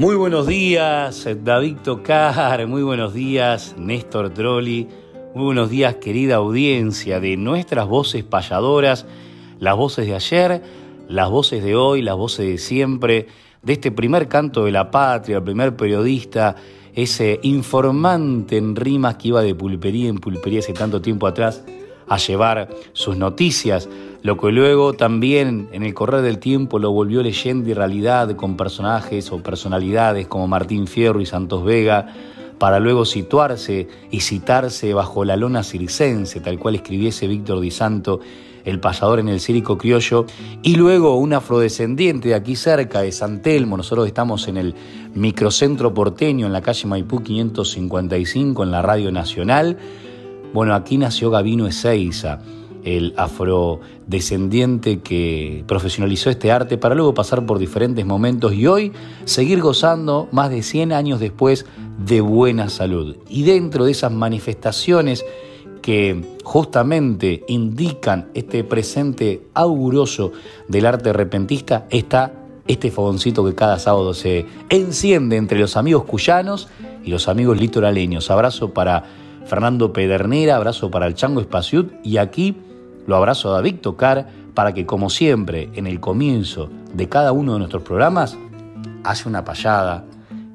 Muy 0.00 0.16
buenos 0.16 0.46
días, 0.46 1.28
David 1.44 1.76
Tocar, 1.84 2.66
muy 2.66 2.82
buenos 2.82 3.12
días, 3.12 3.74
Néstor 3.76 4.30
Trolli, 4.30 4.88
muy 5.34 5.44
buenos 5.44 5.68
días, 5.68 5.96
querida 5.96 6.36
audiencia 6.36 7.20
de 7.20 7.36
nuestras 7.36 7.86
voces 7.86 8.24
payadoras, 8.24 9.04
las 9.58 9.76
voces 9.76 10.06
de 10.06 10.14
ayer, 10.14 10.62
las 11.06 11.28
voces 11.28 11.62
de 11.62 11.76
hoy, 11.76 12.00
las 12.00 12.16
voces 12.16 12.46
de 12.46 12.56
siempre, 12.56 13.26
de 13.60 13.74
este 13.74 13.90
primer 13.90 14.26
canto 14.26 14.64
de 14.64 14.72
la 14.72 14.90
patria, 14.90 15.36
el 15.36 15.42
primer 15.42 15.76
periodista, 15.76 16.56
ese 16.94 17.38
informante 17.42 18.56
en 18.56 18.76
rimas 18.76 19.16
que 19.16 19.28
iba 19.28 19.42
de 19.42 19.54
pulpería 19.54 20.08
en 20.08 20.16
pulpería 20.16 20.60
hace 20.60 20.72
tanto 20.72 21.02
tiempo 21.02 21.26
atrás 21.26 21.62
a 22.08 22.16
llevar 22.16 22.70
sus 22.94 23.18
noticias, 23.18 23.86
lo 24.22 24.36
que 24.36 24.52
luego 24.52 24.92
también 24.92 25.68
en 25.72 25.82
el 25.82 25.94
correr 25.94 26.22
del 26.22 26.38
tiempo 26.38 26.78
lo 26.78 26.90
volvió 26.90 27.22
leyenda 27.22 27.70
y 27.70 27.74
realidad 27.74 28.36
con 28.36 28.56
personajes 28.56 29.32
o 29.32 29.42
personalidades 29.42 30.26
como 30.26 30.46
Martín 30.46 30.86
Fierro 30.86 31.20
y 31.20 31.26
Santos 31.26 31.64
Vega, 31.64 32.14
para 32.58 32.78
luego 32.78 33.06
situarse 33.06 33.88
y 34.10 34.20
citarse 34.20 34.92
bajo 34.92 35.24
la 35.24 35.36
lona 35.36 35.62
circense, 35.62 36.40
tal 36.40 36.58
cual 36.58 36.74
escribiese 36.74 37.26
Víctor 37.26 37.60
Di 37.60 37.70
Santo, 37.70 38.20
el 38.66 38.78
payador 38.78 39.20
en 39.20 39.30
el 39.30 39.40
círico 39.40 39.78
criollo, 39.78 40.26
y 40.62 40.76
luego 40.76 41.16
un 41.16 41.32
afrodescendiente 41.32 42.28
de 42.28 42.34
aquí 42.34 42.56
cerca, 42.56 43.00
de 43.00 43.12
San 43.12 43.40
Telmo, 43.40 43.78
nosotros 43.78 44.06
estamos 44.06 44.46
en 44.48 44.58
el 44.58 44.74
microcentro 45.14 45.94
porteño, 45.94 46.44
en 46.46 46.52
la 46.52 46.60
calle 46.60 46.86
Maipú 46.86 47.22
555, 47.22 48.62
en 48.62 48.70
la 48.70 48.82
Radio 48.82 49.10
Nacional, 49.10 49.78
bueno, 50.52 50.74
aquí 50.74 50.98
nació 50.98 51.30
Gabino 51.30 51.66
Ezeiza, 51.66 52.40
el 52.84 53.14
afrodescendiente 53.16 55.00
que 55.00 55.64
profesionalizó 55.66 56.30
este 56.30 56.50
arte 56.52 56.78
para 56.78 56.94
luego 56.94 57.14
pasar 57.14 57.44
por 57.46 57.58
diferentes 57.58 58.04
momentos 58.04 58.54
y 58.54 58.66
hoy 58.66 58.92
seguir 59.24 59.60
gozando 59.60 60.28
más 60.32 60.50
de 60.50 60.62
100 60.62 60.92
años 60.92 61.20
después 61.20 61.66
de 62.04 62.20
buena 62.20 62.68
salud. 62.68 63.16
Y 63.28 63.42
dentro 63.42 63.84
de 63.84 63.92
esas 63.92 64.12
manifestaciones 64.12 65.24
que 65.82 66.22
justamente 66.44 67.44
indican 67.48 68.28
este 68.34 68.64
presente 68.64 69.42
auguroso 69.54 70.32
del 70.68 70.86
arte 70.86 71.12
repentista 71.12 71.86
está 71.90 72.34
este 72.66 72.90
fogoncito 72.90 73.44
que 73.44 73.54
cada 73.54 73.78
sábado 73.78 74.14
se 74.14 74.46
enciende 74.68 75.36
entre 75.36 75.58
los 75.58 75.76
amigos 75.76 76.04
cuyanos 76.04 76.68
y 77.04 77.10
los 77.10 77.28
amigos 77.28 77.58
litoraleños. 77.58 78.30
Abrazo 78.30 78.72
para 78.72 79.04
Fernando 79.46 79.92
Pedernera, 79.92 80.56
abrazo 80.56 80.90
para 80.90 81.06
el 81.06 81.14
Chango 81.14 81.40
Espaciut 81.40 81.92
y 82.04 82.18
aquí 82.18 82.54
lo 83.06 83.16
abrazo 83.16 83.50
a 83.50 83.56
David 83.56 83.76
Tocar 83.76 84.28
para 84.54 84.74
que 84.74 84.86
como 84.86 85.10
siempre 85.10 85.70
en 85.74 85.86
el 85.86 86.00
comienzo 86.00 86.70
de 86.94 87.08
cada 87.08 87.32
uno 87.32 87.54
de 87.54 87.58
nuestros 87.60 87.82
programas 87.82 88.36
hace 89.04 89.28
una 89.28 89.44
payada 89.44 90.04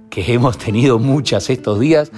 que 0.10 0.24
hemos 0.34 0.58
tenido 0.58 1.00
muchas 1.00 1.50
estos 1.50 1.80
días 1.80 2.12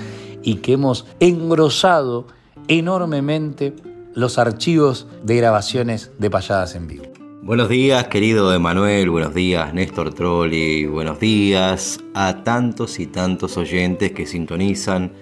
y 0.44 0.56
que 0.56 0.74
hemos 0.74 1.06
engrosado 1.20 2.28
enormemente 2.68 3.74
los 4.14 4.38
archivos 4.38 5.08
de 5.24 5.38
grabaciones 5.38 6.12
de 6.18 6.30
payadas 6.30 6.76
en 6.76 6.88
vivo. 6.88 7.06
Buenos 7.44 7.70
días, 7.70 8.08
querido 8.08 8.54
Emanuel, 8.54 9.10
buenos 9.10 9.34
días, 9.34 9.74
Néstor 9.74 10.14
Trolli, 10.14 10.86
buenos 10.86 11.20
días 11.20 12.00
a 12.14 12.44
tantos 12.44 13.00
y 13.00 13.08
tantos 13.08 13.58
oyentes 13.58 14.12
que 14.12 14.26
sintonizan 14.26 15.14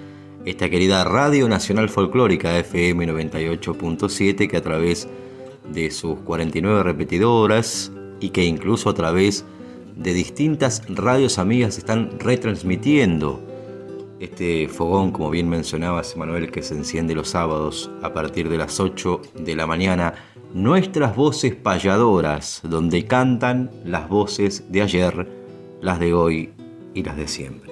esta 0.46 0.70
querida 0.70 1.04
Radio 1.04 1.50
Nacional 1.50 1.90
Folclórica 1.90 2.58
FM 2.60 3.08
98.7 3.08 4.48
que 4.48 4.58
a 4.58 4.62
través 4.62 5.08
de 5.74 5.90
sus 5.90 6.20
49 6.20 6.84
repetidoras 6.84 7.92
y 8.20 8.30
que 8.30 8.44
incluso 8.44 8.92
a 8.92 8.94
través 8.94 9.44
de 9.96 10.14
distintas 10.14 10.84
radios 10.88 11.40
amigas 11.40 11.80
están 11.80 12.20
retransmitiendo 12.20 13.42
este 14.20 14.68
fogón, 14.68 15.12
como 15.12 15.30
bien 15.32 15.50
mencionabas, 15.50 16.16
Manuel, 16.16 16.52
que 16.52 16.62
se 16.62 16.76
enciende 16.76 17.16
los 17.16 17.30
sábados 17.30 17.90
a 18.04 18.14
partir 18.14 18.48
de 18.48 18.58
las 18.58 18.80
8 18.80 19.22
de 19.40 19.56
la 19.56 19.66
mañana. 19.66 20.14
Nuestras 20.54 21.16
voces 21.16 21.56
payadoras, 21.56 22.62
donde 22.64 23.06
cantan 23.06 23.72
las 23.84 24.08
voces 24.08 24.72
de 24.72 24.84
ayer, 24.84 25.28
las 25.82 26.00
de 26.00 26.14
hoy 26.14 26.52
y 26.94 27.04
las 27.04 27.18
de 27.18 27.28
siempre. 27.28 27.65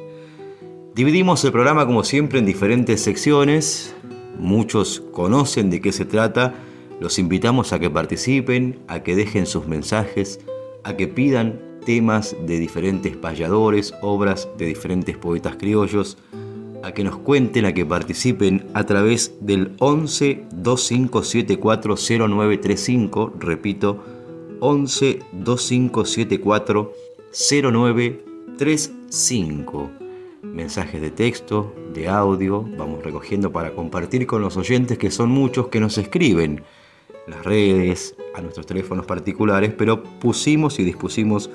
Dividimos 0.96 1.44
el 1.44 1.52
programa 1.52 1.88
como 1.88 2.04
siempre 2.04 2.38
en 2.38 2.46
diferentes 2.46 3.02
secciones. 3.02 3.96
Muchos 4.38 5.02
conocen 5.12 5.72
de 5.72 5.81
qué 5.81 5.92
se 5.92 6.06
trata. 6.06 6.54
Los 7.00 7.18
invitamos 7.18 7.74
a 7.74 7.80
que 7.80 7.90
participen, 7.90 8.78
a 8.88 9.02
que 9.02 9.16
dejen 9.16 9.48
sus 9.48 9.66
mensajes, 9.66 10.40
a 10.84 10.96
que 10.96 11.08
pidan 11.08 11.59
temas 11.84 12.36
de 12.46 12.59
diferentes 12.59 13.18
payadores, 13.18 13.96
obras 14.03 14.48
de 14.59 14.68
diferentes 14.68 15.18
poetas 15.18 15.56
criollos, 15.56 16.20
a 16.84 16.92
que 16.92 17.03
nos 17.03 17.18
cuenten, 17.18 17.66
a 17.66 17.74
que 17.74 17.88
participen 17.88 18.68
a 18.76 18.86
través 18.86 19.34
del 19.42 19.72
11 19.80 20.44
2574 20.52 21.96
0935, 21.98 23.34
repito, 23.40 23.98
11 24.59 25.22
2574 25.32 26.94
0935 27.32 30.03
mensajes 30.53 31.02
de 31.02 31.09
texto, 31.09 31.74
de 31.94 32.08
audio, 32.08 32.64
vamos 32.78 33.03
recogiendo 33.03 33.52
para 33.52 33.74
compartir 33.74 34.28
con 34.28 34.41
los 34.41 34.56
oyentes 34.56 34.97
que 34.97 35.12
son 35.12 35.30
muchos 35.30 35.68
que 35.68 35.80
nos 35.80 35.97
escriben 35.97 36.64
las 37.28 37.44
redes, 37.44 38.16
a 38.36 38.41
nuestros 38.41 38.66
teléfonos 38.66 39.06
particulares, 39.06 39.74
pero 39.78 40.03
pusimos 40.03 40.80
y 40.80 40.84
dispusimos 40.84 41.50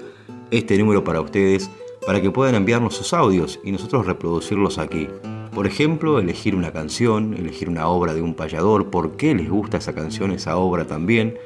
este 0.50 0.78
número 0.78 1.04
para 1.04 1.20
ustedes 1.20 1.70
para 2.06 2.20
que 2.22 2.30
puedan 2.30 2.54
enviarnos 2.54 2.94
sus 2.94 3.12
audios 3.12 3.60
y 3.62 3.72
nosotros 3.72 4.06
reproducirlos 4.06 4.78
aquí. 4.78 5.08
Por 5.54 5.66
ejemplo, 5.66 6.18
elegir 6.18 6.54
una 6.54 6.72
canción, 6.72 7.34
elegir 7.34 7.68
una 7.68 7.88
obra 7.88 8.14
de 8.14 8.22
un 8.22 8.34
payador, 8.34 8.90
por 8.90 9.16
qué 9.16 9.34
les 9.34 9.50
gusta 9.50 9.78
esa 9.78 9.94
canción, 9.94 10.30
esa 10.30 10.56
obra 10.56 10.86
también. 10.86 11.36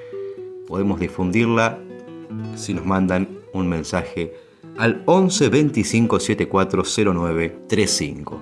Podemos 0.67 1.01
difundirla 1.01 1.79
si 2.55 2.75
nos 2.75 2.85
mandan 2.85 3.29
un 3.53 3.69
mensaje 3.69 4.35
al 4.79 5.03
11 5.07 5.49
25 5.49 6.21
74 6.21 6.83
09 7.15 7.57
35. 7.69 8.41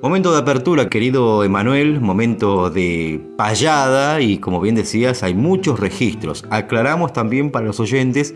Momento 0.00 0.30
de 0.30 0.38
apertura, 0.38 0.88
querido 0.88 1.42
Emanuel, 1.42 2.00
momento 2.00 2.70
de 2.70 3.20
payada 3.36 4.20
y 4.20 4.38
como 4.38 4.60
bien 4.60 4.76
decías, 4.76 5.24
hay 5.24 5.34
muchos 5.34 5.80
registros. 5.80 6.44
Aclaramos 6.50 7.12
también 7.12 7.50
para 7.50 7.66
los 7.66 7.80
oyentes 7.80 8.34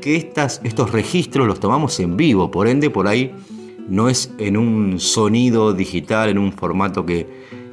que 0.00 0.16
estas, 0.16 0.60
estos 0.64 0.90
registros 0.90 1.46
los 1.46 1.60
tomamos 1.60 2.00
en 2.00 2.16
vivo, 2.16 2.50
por 2.50 2.66
ende 2.66 2.90
por 2.90 3.06
ahí 3.06 3.32
no 3.88 4.08
es 4.08 4.32
en 4.38 4.56
un 4.56 4.98
sonido 4.98 5.72
digital, 5.72 6.28
en 6.28 6.38
un 6.38 6.52
formato 6.52 7.06
que, 7.06 7.28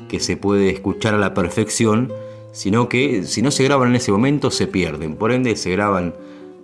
que 0.08 0.20
se 0.20 0.38
puede 0.38 0.70
escuchar 0.70 1.16
a 1.16 1.18
la 1.18 1.34
perfección, 1.34 2.14
sino 2.52 2.90
que 2.90 3.24
si 3.24 3.42
no 3.42 3.50
se 3.50 3.64
graban 3.64 3.90
en 3.90 3.96
ese 3.96 4.12
momento 4.12 4.52
se 4.52 4.68
pierden, 4.68 5.16
por 5.16 5.32
ende 5.32 5.56
se 5.56 5.72
graban 5.72 6.14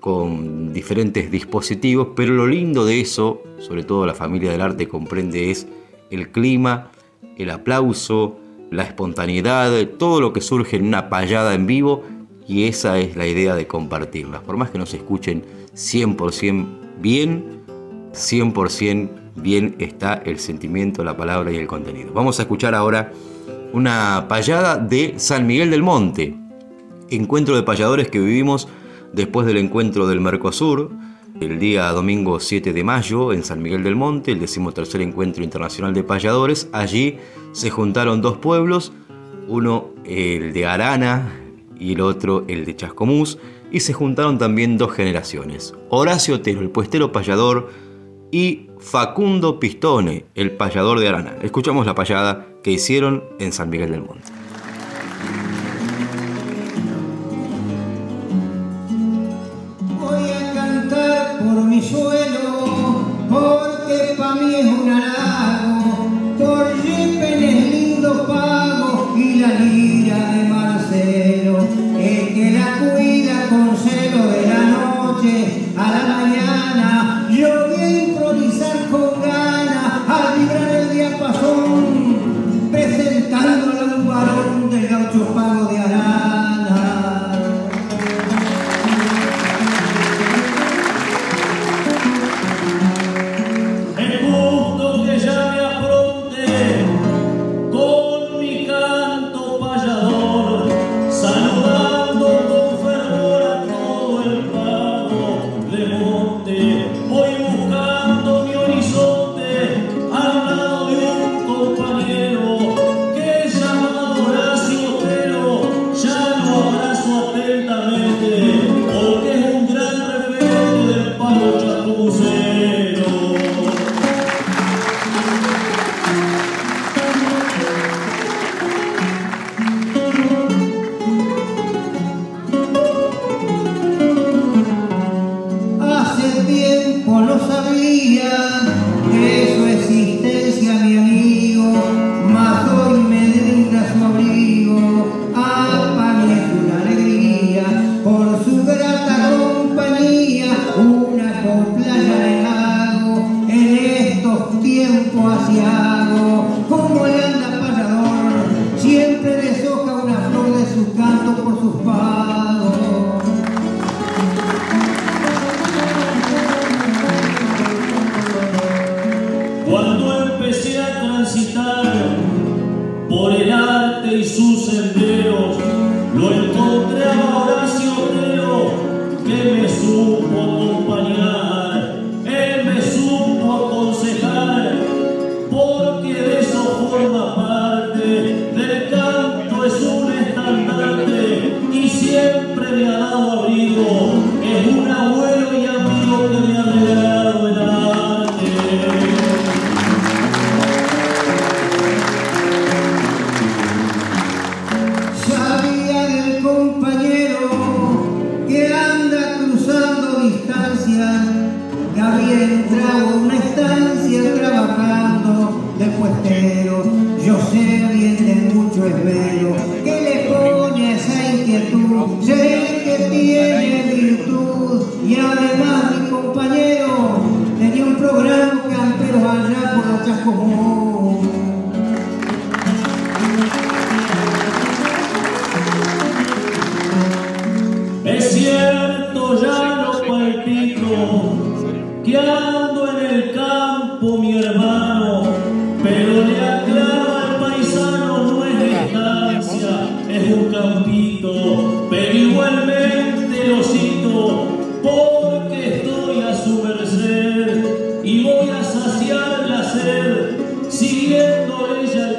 con 0.06 0.72
diferentes 0.72 1.32
dispositivos, 1.32 2.10
pero 2.16 2.32
lo 2.32 2.46
lindo 2.46 2.86
de 2.86 3.02
eso, 3.02 3.42
sobre 3.58 3.82
todo 3.82 4.06
la 4.06 4.14
familia 4.14 4.52
del 4.52 4.62
arte 4.62 4.88
comprende, 4.88 5.50
es 5.50 5.66
el 6.12 6.30
clima, 6.30 6.92
el 7.40 7.50
aplauso, 7.50 8.38
la 8.70 8.84
espontaneidad, 8.84 9.72
todo 9.98 10.22
lo 10.22 10.32
que 10.32 10.42
surge 10.42 10.78
en 10.78 10.86
una 10.86 11.10
payada 11.10 11.56
en 11.56 11.66
vivo 11.66 12.04
y 12.48 12.66
esa 12.66 13.00
es 13.00 13.16
la 13.16 13.26
idea 13.26 13.56
de 13.56 13.66
compartirlas. 13.66 14.44
Por 14.44 14.58
más 14.58 14.70
que 14.70 14.78
nos 14.78 14.94
escuchen 14.94 15.44
100% 15.74 16.68
bien, 17.02 17.64
100% 18.14 19.10
bien 19.38 19.76
está 19.80 20.22
el 20.24 20.38
sentimiento, 20.38 21.04
la 21.04 21.18
palabra 21.18 21.52
y 21.52 21.58
el 21.58 21.66
contenido. 21.66 22.14
Vamos 22.14 22.38
a 22.38 22.44
escuchar 22.44 22.76
ahora 22.76 23.12
una 23.74 24.28
payada 24.30 24.78
de 24.78 25.16
San 25.18 25.48
Miguel 25.48 25.72
del 25.72 25.82
Monte, 25.82 26.36
encuentro 27.10 27.56
de 27.56 27.64
payadores 27.64 28.08
que 28.12 28.20
vivimos 28.20 28.68
después 29.16 29.48
del 29.48 29.58
encuentro 29.58 30.08
del 30.08 30.20
Mercosur, 30.20 30.92
el 31.40 31.58
día 31.58 31.90
domingo 31.92 32.40
7 32.40 32.74
de 32.74 32.84
mayo 32.84 33.32
en 33.34 33.44
San 33.44 33.62
Miguel 33.62 33.84
del 33.84 33.96
Monte, 33.96 34.32
el 34.32 34.40
decimotercer 34.40 35.02
encuentro 35.02 35.44
internacional 35.44 35.94
de 35.94 36.04
payadores. 36.04 36.70
Allí 36.74 37.18
se 37.54 37.70
juntaron 37.70 38.22
dos 38.22 38.38
pueblos, 38.38 38.92
uno 39.48 39.90
el 40.06 40.54
de 40.54 40.66
Arana 40.66 41.34
y 41.80 41.94
el 41.94 42.02
otro 42.02 42.44
el 42.48 42.66
de 42.66 42.76
Chascomús, 42.76 43.38
y 43.72 43.80
se 43.80 43.94
juntaron 43.94 44.38
también 44.38 44.78
dos 44.78 44.92
generaciones. 44.92 45.74
Horacio 45.90 46.36
Otero, 46.36 46.60
el 46.60 46.70
puestero 46.70 47.12
payador, 47.12 47.70
y 48.32 48.68
Facundo 48.80 49.60
Pistone, 49.60 50.26
el 50.36 50.52
payador 50.52 51.00
de 51.00 51.08
Arana. 51.08 51.36
Escuchamos 51.42 51.86
la 51.86 51.96
payada 51.96 52.48
que 52.64 52.72
hicieron 52.72 53.24
en 53.40 53.54
San 53.54 53.70
Miguel 53.70 53.92
del 53.92 54.02
Monte. 54.02 54.35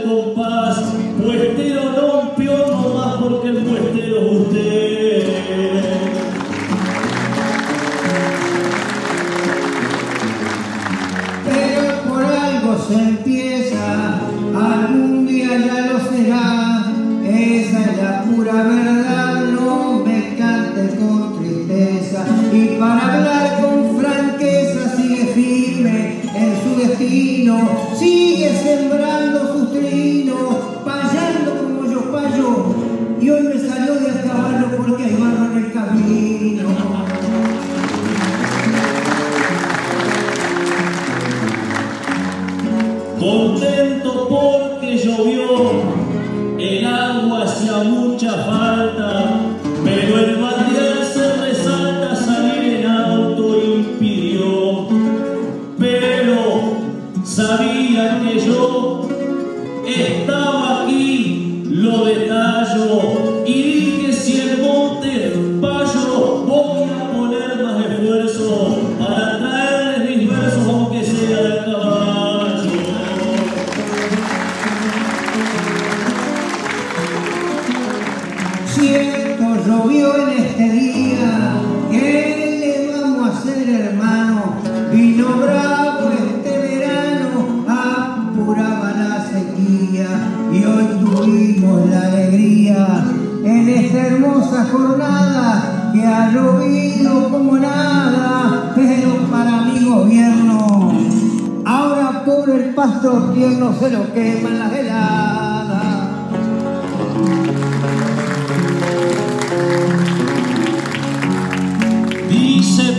compás, 0.07 0.95
puestero 1.21 1.91
no 1.93 2.06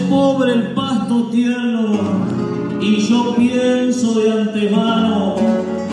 pobre 0.10 0.54
el 0.54 0.62
pasto 0.74 1.30
tierno 1.32 2.00
y 2.82 2.98
yo 3.08 3.36
pienso 3.36 4.20
de 4.20 4.32
antemano 4.32 5.36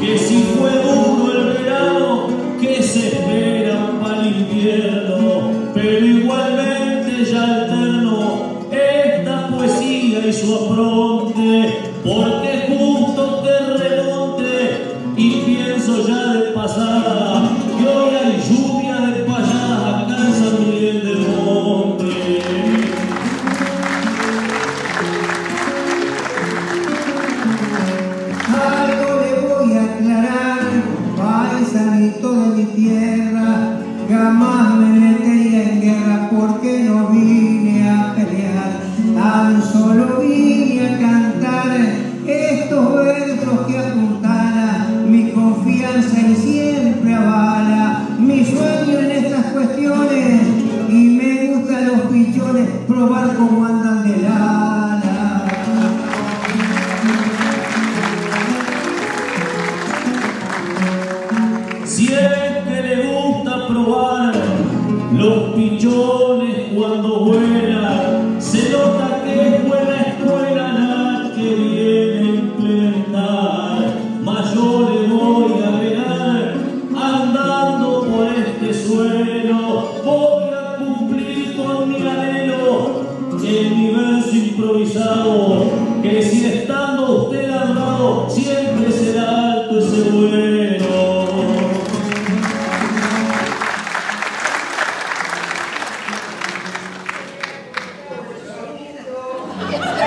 que 0.00 0.18
si 0.18 0.42
fue 0.42 0.70
duro 0.70 1.32
el 1.32 1.58
verano, 1.58 2.26
que 2.60 2.82
se 2.82 3.08
espera 3.08 3.90
para 4.02 4.26
el 4.26 4.36
invierno? 4.40 5.50
Pero 5.74 6.06
igualmente 6.06 7.24
ya 7.30 7.64
eterno 7.64 8.66
esta 8.70 9.48
poesía 9.48 10.26
y 10.26 10.32
su 10.32 10.54
apronte. 10.54 11.94
Yes. 99.56 100.03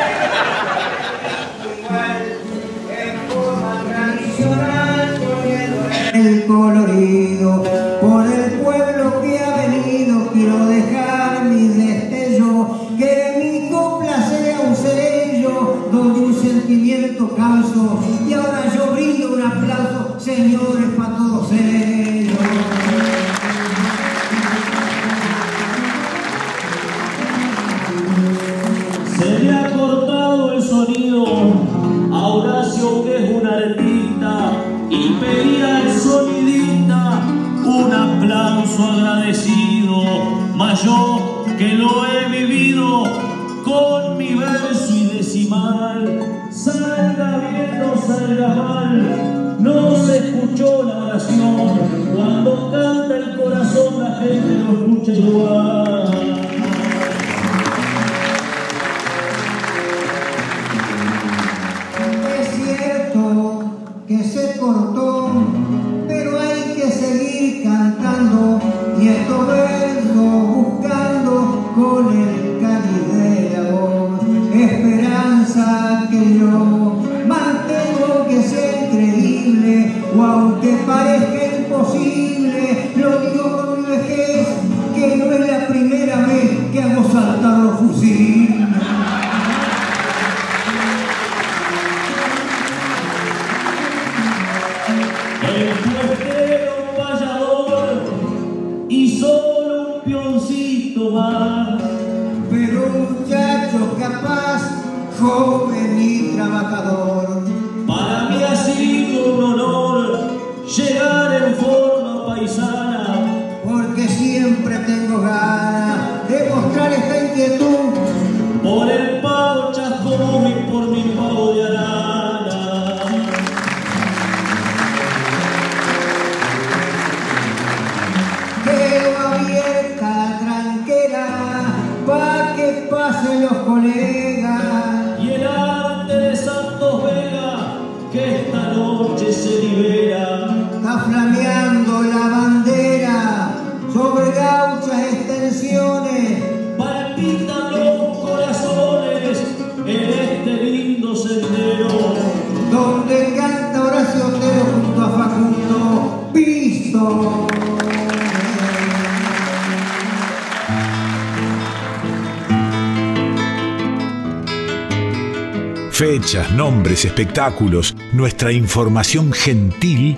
Espectáculos, 166.91 167.95
nuestra 168.13 168.51
información 168.51 169.31
gentil 169.33 170.17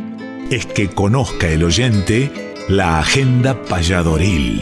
es 0.50 0.66
que 0.66 0.90
conozca 0.90 1.48
el 1.48 1.64
oyente 1.64 2.32
la 2.68 3.00
agenda 3.00 3.64
payadoril. 3.64 4.62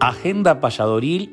Agenda 0.00 0.60
Payadoril 0.60 1.30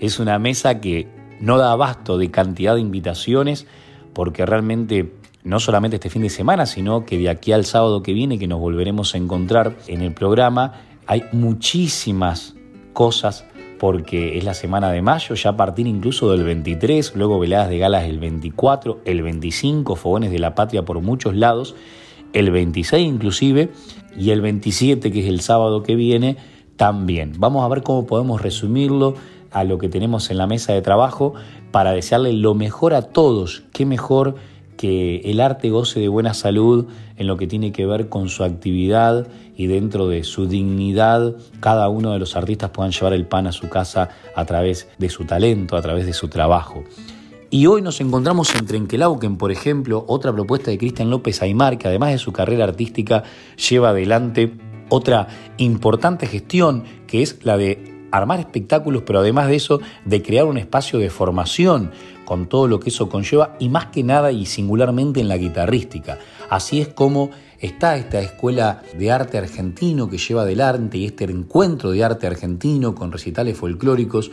es 0.00 0.18
una 0.18 0.38
mesa 0.38 0.80
que 0.80 1.08
no 1.40 1.58
da 1.58 1.72
abasto 1.72 2.18
de 2.18 2.30
cantidad 2.30 2.74
de 2.74 2.80
invitaciones 2.80 3.66
porque 4.12 4.46
realmente 4.46 5.12
no 5.44 5.60
solamente 5.60 5.96
este 5.96 6.10
fin 6.10 6.22
de 6.22 6.30
semana, 6.30 6.66
sino 6.66 7.04
que 7.04 7.18
de 7.18 7.28
aquí 7.28 7.52
al 7.52 7.64
sábado 7.64 8.02
que 8.02 8.12
viene, 8.12 8.38
que 8.38 8.48
nos 8.48 8.58
volveremos 8.58 9.14
a 9.14 9.18
encontrar 9.18 9.76
en 9.86 10.02
el 10.02 10.12
programa, 10.12 10.72
hay 11.06 11.24
muchísimas 11.32 12.56
cosas 12.92 13.44
porque 13.78 14.38
es 14.38 14.44
la 14.44 14.54
semana 14.54 14.90
de 14.90 15.02
mayo, 15.02 15.34
ya 15.34 15.50
a 15.50 15.56
partir 15.56 15.86
incluso 15.86 16.32
del 16.32 16.44
23, 16.44 17.14
luego 17.14 17.38
veladas 17.38 17.68
de 17.68 17.78
galas 17.78 18.04
el 18.04 18.18
24, 18.18 19.00
el 19.04 19.22
25, 19.22 19.96
fogones 19.96 20.30
de 20.30 20.38
la 20.38 20.54
patria 20.54 20.84
por 20.84 21.00
muchos 21.00 21.36
lados, 21.36 21.74
el 22.32 22.50
26 22.50 23.06
inclusive, 23.06 23.70
y 24.18 24.30
el 24.30 24.40
27, 24.40 25.12
que 25.12 25.20
es 25.20 25.26
el 25.26 25.40
sábado 25.40 25.82
que 25.82 25.94
viene, 25.94 26.36
también. 26.76 27.34
Vamos 27.38 27.64
a 27.64 27.68
ver 27.68 27.82
cómo 27.82 28.06
podemos 28.06 28.40
resumirlo 28.40 29.14
a 29.56 29.64
lo 29.64 29.78
que 29.78 29.88
tenemos 29.88 30.30
en 30.30 30.36
la 30.36 30.46
mesa 30.46 30.74
de 30.74 30.82
trabajo 30.82 31.32
para 31.70 31.92
desearle 31.92 32.34
lo 32.34 32.54
mejor 32.54 32.92
a 32.92 33.00
todos. 33.00 33.64
Qué 33.72 33.86
mejor 33.86 34.34
que 34.76 35.22
el 35.24 35.40
arte 35.40 35.70
goce 35.70 35.98
de 35.98 36.08
buena 36.08 36.34
salud 36.34 36.88
en 37.16 37.26
lo 37.26 37.38
que 37.38 37.46
tiene 37.46 37.72
que 37.72 37.86
ver 37.86 38.10
con 38.10 38.28
su 38.28 38.44
actividad 38.44 39.26
y 39.56 39.66
dentro 39.66 40.08
de 40.08 40.24
su 40.24 40.46
dignidad, 40.46 41.36
cada 41.60 41.88
uno 41.88 42.12
de 42.12 42.18
los 42.18 42.36
artistas 42.36 42.68
puedan 42.68 42.92
llevar 42.92 43.14
el 43.14 43.26
pan 43.26 43.46
a 43.46 43.52
su 43.52 43.70
casa 43.70 44.10
a 44.34 44.44
través 44.44 44.88
de 44.98 45.08
su 45.08 45.24
talento, 45.24 45.78
a 45.78 45.80
través 45.80 46.04
de 46.04 46.12
su 46.12 46.28
trabajo. 46.28 46.84
Y 47.48 47.64
hoy 47.64 47.80
nos 47.80 48.02
encontramos 48.02 48.54
en 48.54 48.66
Trenquelauquen, 48.66 49.38
por 49.38 49.52
ejemplo, 49.52 50.04
otra 50.06 50.34
propuesta 50.34 50.70
de 50.70 50.76
Cristian 50.76 51.08
López 51.08 51.40
Aymar, 51.40 51.78
que 51.78 51.88
además 51.88 52.10
de 52.10 52.18
su 52.18 52.34
carrera 52.34 52.64
artística 52.64 53.22
lleva 53.70 53.88
adelante 53.88 54.52
otra 54.90 55.28
importante 55.56 56.26
gestión, 56.26 56.84
que 57.06 57.22
es 57.22 57.42
la 57.42 57.56
de 57.56 57.95
armar 58.16 58.40
espectáculos, 58.40 59.02
pero 59.06 59.20
además 59.20 59.48
de 59.48 59.56
eso, 59.56 59.80
de 60.04 60.22
crear 60.22 60.46
un 60.46 60.58
espacio 60.58 60.98
de 60.98 61.10
formación 61.10 61.90
con 62.24 62.48
todo 62.48 62.66
lo 62.66 62.80
que 62.80 62.90
eso 62.90 63.08
conlleva 63.08 63.56
y 63.58 63.68
más 63.68 63.86
que 63.86 64.02
nada 64.02 64.32
y 64.32 64.46
singularmente 64.46 65.20
en 65.20 65.28
la 65.28 65.36
guitarrística. 65.36 66.18
Así 66.50 66.80
es 66.80 66.88
como 66.88 67.30
está 67.60 67.96
esta 67.96 68.20
escuela 68.20 68.82
de 68.98 69.10
arte 69.10 69.38
argentino 69.38 70.08
que 70.08 70.18
lleva 70.18 70.42
adelante 70.42 70.98
y 70.98 71.06
este 71.06 71.24
encuentro 71.24 71.90
de 71.90 72.04
arte 72.04 72.26
argentino 72.26 72.94
con 72.94 73.12
recitales 73.12 73.56
folclóricos 73.56 74.30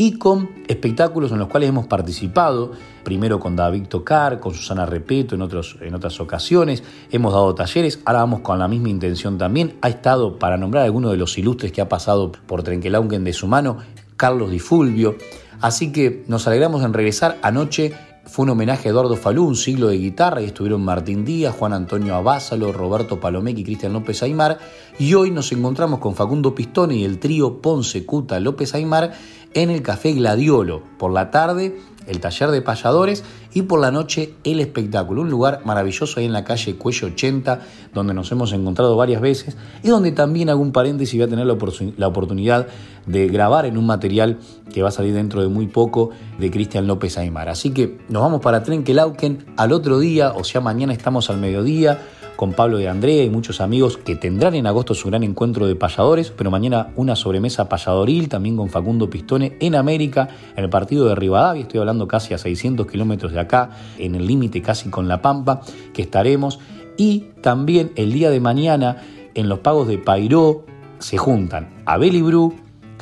y 0.00 0.12
con 0.12 0.48
espectáculos 0.66 1.30
en 1.30 1.40
los 1.40 1.48
cuales 1.48 1.68
hemos 1.68 1.86
participado, 1.86 2.72
primero 3.04 3.38
con 3.38 3.54
David 3.54 3.86
Tocar, 3.86 4.40
con 4.40 4.54
Susana 4.54 4.86
Repeto 4.86 5.34
en, 5.34 5.42
otros, 5.42 5.76
en 5.82 5.94
otras 5.94 6.18
ocasiones, 6.20 6.82
hemos 7.10 7.34
dado 7.34 7.54
talleres, 7.54 8.00
ahora 8.06 8.20
vamos 8.20 8.40
con 8.40 8.58
la 8.58 8.66
misma 8.66 8.88
intención 8.88 9.36
también, 9.36 9.76
ha 9.82 9.90
estado, 9.90 10.38
para 10.38 10.56
nombrar 10.56 10.84
a 10.84 10.86
alguno 10.86 11.10
de 11.10 11.18
los 11.18 11.36
ilustres 11.36 11.70
que 11.70 11.82
ha 11.82 11.90
pasado 11.90 12.32
por 12.32 12.62
Trenquelauquen 12.62 13.24
de 13.24 13.34
su 13.34 13.46
mano, 13.46 13.76
Carlos 14.16 14.50
Di 14.50 14.58
Fulvio, 14.58 15.16
así 15.60 15.92
que 15.92 16.24
nos 16.28 16.46
alegramos 16.46 16.82
en 16.82 16.94
regresar 16.94 17.36
anoche 17.42 17.92
fue 18.30 18.44
un 18.44 18.50
homenaje 18.50 18.88
a 18.88 18.92
Eduardo 18.92 19.16
Falú, 19.16 19.44
un 19.44 19.56
siglo 19.56 19.88
de 19.88 19.98
guitarra, 19.98 20.40
y 20.40 20.44
estuvieron 20.44 20.84
Martín 20.84 21.24
Díaz, 21.24 21.54
Juan 21.58 21.72
Antonio 21.72 22.14
Abásalo, 22.14 22.70
Roberto 22.70 23.18
Palomec 23.18 23.58
y 23.58 23.64
Cristian 23.64 23.92
López 23.92 24.22
Aymar. 24.22 24.58
Y 25.00 25.14
hoy 25.14 25.32
nos 25.32 25.50
encontramos 25.50 25.98
con 25.98 26.14
Facundo 26.14 26.54
Pistone 26.54 26.94
y 26.96 27.04
el 27.04 27.18
trío 27.18 27.60
Ponce 27.60 28.06
Cuta 28.06 28.38
López 28.38 28.74
Aymar 28.74 29.14
en 29.54 29.70
el 29.70 29.82
Café 29.82 30.12
Gladiolo. 30.12 30.82
Por 30.98 31.12
la 31.12 31.30
tarde, 31.30 31.78
el 32.06 32.20
taller 32.20 32.50
de 32.50 32.62
payadores 32.62 33.24
y 33.52 33.62
por 33.62 33.80
la 33.80 33.90
noche 33.90 34.34
el 34.44 34.60
espectáculo. 34.60 35.22
Un 35.22 35.30
lugar 35.30 35.62
maravilloso 35.64 36.18
ahí 36.18 36.26
en 36.26 36.32
la 36.32 36.44
calle 36.44 36.76
Cuello 36.76 37.08
80, 37.08 37.60
donde 37.94 38.14
nos 38.14 38.30
hemos 38.32 38.52
encontrado 38.52 38.96
varias 38.96 39.20
veces 39.20 39.56
y 39.82 39.88
donde 39.88 40.12
también 40.12 40.50
hago 40.50 40.60
un 40.60 40.72
paréntesis 40.72 41.14
voy 41.14 41.26
a 41.26 41.28
tener 41.28 41.46
la, 41.46 42.06
oportunidad 42.08 42.66
de 43.06 43.28
grabar 43.28 43.66
en 43.66 43.76
un 43.76 43.86
material 43.86 44.38
que 44.72 44.82
va 44.82 44.88
a 44.88 44.92
salir 44.92 45.14
dentro 45.14 45.42
de 45.42 45.48
muy 45.48 45.66
poco 45.66 46.10
de 46.38 46.50
Cristian 46.50 46.86
López 46.86 47.18
Aymar. 47.18 47.48
Así 47.48 47.70
que 47.70 47.98
nos 48.08 48.22
vamos 48.22 48.40
para 48.40 48.62
Trenquelauquen 48.62 49.46
al 49.56 49.72
otro 49.72 49.98
día, 49.98 50.32
o 50.32 50.44
sea, 50.44 50.60
mañana 50.60 50.92
estamos 50.92 51.30
al 51.30 51.38
mediodía 51.38 51.98
con 52.40 52.54
Pablo 52.54 52.78
de 52.78 52.88
Andrea 52.88 53.22
y 53.22 53.28
muchos 53.28 53.60
amigos 53.60 53.98
que 53.98 54.16
tendrán 54.16 54.54
en 54.54 54.66
agosto 54.66 54.94
su 54.94 55.08
gran 55.08 55.22
encuentro 55.24 55.66
de 55.66 55.76
payadores, 55.76 56.30
pero 56.30 56.50
mañana 56.50 56.88
una 56.96 57.14
sobremesa 57.14 57.68
payadoril 57.68 58.30
también 58.30 58.56
con 58.56 58.70
Facundo 58.70 59.10
Pistone 59.10 59.58
en 59.60 59.74
América, 59.74 60.26
en 60.56 60.64
el 60.64 60.70
partido 60.70 61.06
de 61.06 61.14
Rivadavia, 61.16 61.60
estoy 61.60 61.80
hablando 61.80 62.08
casi 62.08 62.32
a 62.32 62.38
600 62.38 62.86
kilómetros 62.86 63.32
de 63.32 63.40
acá, 63.40 63.72
en 63.98 64.14
el 64.14 64.26
límite 64.26 64.62
casi 64.62 64.88
con 64.88 65.06
La 65.06 65.20
Pampa, 65.20 65.60
que 65.92 66.00
estaremos. 66.00 66.60
Y 66.96 67.26
también 67.42 67.92
el 67.96 68.10
día 68.10 68.30
de 68.30 68.40
mañana 68.40 68.96
en 69.34 69.50
los 69.50 69.58
pagos 69.58 69.86
de 69.86 69.98
Pairó 69.98 70.64
se 70.98 71.18
juntan 71.18 71.68
Abel 71.84 72.22
Bru, 72.22 72.54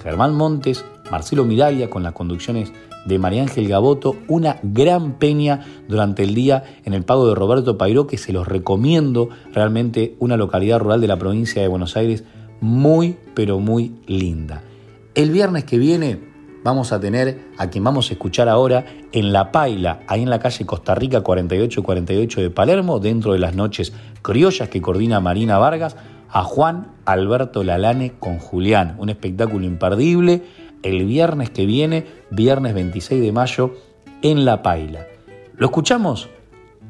Germán 0.03 0.35
Montes, 0.35 0.85
Marcelo 1.13 1.45
Miraglia 1.45 1.89
con 1.89 2.03
las 2.03 2.13
conducciones 2.13 2.73
de 3.09 3.19
María 3.19 3.43
Ángel 3.43 3.67
Gaboto, 3.67 4.17
una 4.29 4.59
gran 4.63 5.15
peña 5.19 5.65
durante 5.89 6.23
el 6.23 6.35
día 6.35 6.63
en 6.85 6.93
el 6.95 7.03
pago 7.03 7.27
de 7.27 7.35
Roberto 7.35 7.79
Pairó, 7.79 8.07
que 8.07 8.19
se 8.19 8.33
los 8.33 8.47
recomiendo, 8.47 9.31
realmente 9.53 10.15
una 10.19 10.37
localidad 10.37 10.79
rural 10.79 11.01
de 11.01 11.09
la 11.09 11.17
provincia 11.17 11.63
de 11.63 11.69
Buenos 11.69 11.97
Aires 11.97 12.25
muy, 12.61 13.17
pero 13.35 13.59
muy 13.59 13.97
linda. 14.07 14.63
El 15.15 15.31
viernes 15.31 15.65
que 15.65 15.79
viene 15.79 16.21
vamos 16.63 16.93
a 16.93 17.01
tener 17.01 17.47
a 17.57 17.71
quien 17.71 17.83
vamos 17.83 18.11
a 18.11 18.13
escuchar 18.13 18.49
ahora 18.49 18.85
en 19.13 19.33
La 19.33 19.53
Paila, 19.53 20.01
ahí 20.07 20.23
en 20.23 20.31
la 20.31 20.39
calle 20.39 20.67
Costa 20.67 20.95
Rica 20.95 21.23
4848 21.23 22.43
de 22.43 22.51
Palermo, 22.51 23.01
dentro 23.01 23.33
de 23.33 23.39
las 23.39 23.55
noches 23.55 23.93
criollas 24.21 24.69
que 24.69 24.83
coordina 24.83 25.19
Marina 25.21 25.59
Vargas, 25.59 25.97
a 26.31 26.43
Juan 26.43 26.89
Alberto 27.07 27.65
Lalane 27.65 28.13
con 28.19 28.39
Julián, 28.39 28.97
un 28.99 29.09
espectáculo 29.09 29.65
imperdible 29.65 30.43
el 30.83 31.05
viernes 31.05 31.51
que 31.51 31.67
viene, 31.67 32.07
viernes 32.31 32.75
26 32.75 33.21
de 33.21 33.33
mayo, 33.33 33.75
en 34.23 34.45
La 34.45 34.63
Paila. 34.63 35.07
Lo 35.57 35.67
escuchamos 35.67 36.29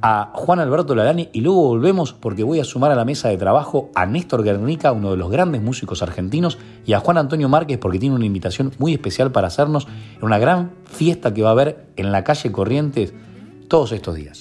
a 0.01 0.31
Juan 0.35 0.61
Alberto 0.61 0.95
Lalani 0.95 1.29
y 1.33 1.41
luego 1.41 1.69
volvemos 1.69 2.13
porque 2.13 2.45
voy 2.45 2.61
a 2.61 2.65
sumar 2.65 2.93
a 2.93 2.95
la 2.95 3.05
mesa 3.05 3.29
de 3.29 3.37
trabajo 3.37 3.91
a 3.95 4.07
Néstor 4.07 4.45
Guernica, 4.45 4.93
uno 4.93 5.11
de 5.11 5.17
los 5.17 5.31
grandes 5.31 5.61
músicos 5.61 6.03
argentinos, 6.03 6.59
y 6.87 6.93
a 6.93 7.01
Juan 7.01 7.19
Antonio 7.19 7.49
Márquez 7.49 7.79
porque 7.79 7.99
tiene 7.99 8.15
una 8.15 8.27
invitación 8.27 8.73
muy 8.79 8.93
especial 8.93 9.33
para 9.33 9.49
hacernos 9.49 9.89
en 10.17 10.25
una 10.25 10.39
gran 10.39 10.73
fiesta 10.85 11.35
que 11.35 11.43
va 11.43 11.49
a 11.49 11.53
haber 11.53 11.87
en 11.97 12.13
la 12.13 12.25
calle 12.25 12.53
Corrientes 12.53 13.13
todos 13.69 13.93
estos 13.93 14.15
días. 14.15 14.41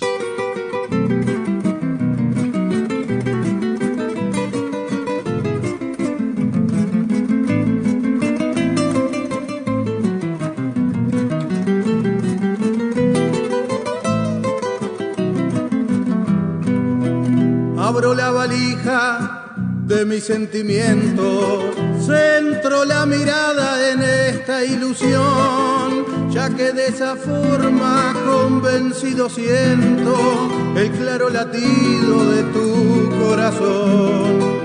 De 19.88 20.06
mis 20.06 20.24
sentimientos. 20.26 21.64
Centro 22.06 22.84
la 22.84 23.06
mirada 23.06 23.92
en 23.92 24.02
esta 24.02 24.64
ilusión, 24.64 26.30
ya 26.30 26.50
que 26.50 26.74
de 26.74 26.88
esa 26.88 27.16
forma 27.16 28.14
convencido 28.26 29.30
siento 29.30 30.50
el 30.76 30.92
claro 30.92 31.30
latido 31.30 32.32
de 32.32 32.44
tu 32.52 33.10
corazón. 33.22 34.58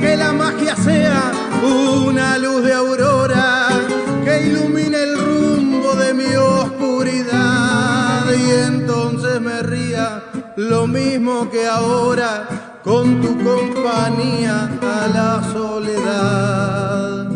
Que 0.00 0.16
la 0.16 0.32
magia 0.32 0.76
sea 0.76 1.32
una 1.62 2.36
luz 2.38 2.62
de 2.64 2.74
aurora 2.74 3.68
que 4.24 4.42
ilumine 4.46 5.02
el 5.02 5.18
rumbo 5.18 5.94
de 5.94 6.12
mi 6.14 6.36
oscuridad 6.36 8.26
y 8.30 8.50
entonces 8.66 9.40
me 9.40 9.62
ría 9.62 10.22
lo 10.56 10.86
mismo 10.86 11.50
que 11.50 11.66
ahora 11.66 12.69
con 12.82 13.20
tu 13.20 13.36
compañía 13.44 14.68
a 14.80 15.08
la 15.08 15.42
soledad. 15.52 17.26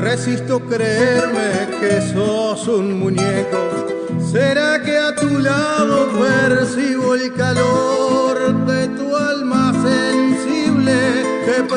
Resisto 0.00 0.60
creerme 0.60 1.68
que 1.80 2.00
sos 2.12 2.37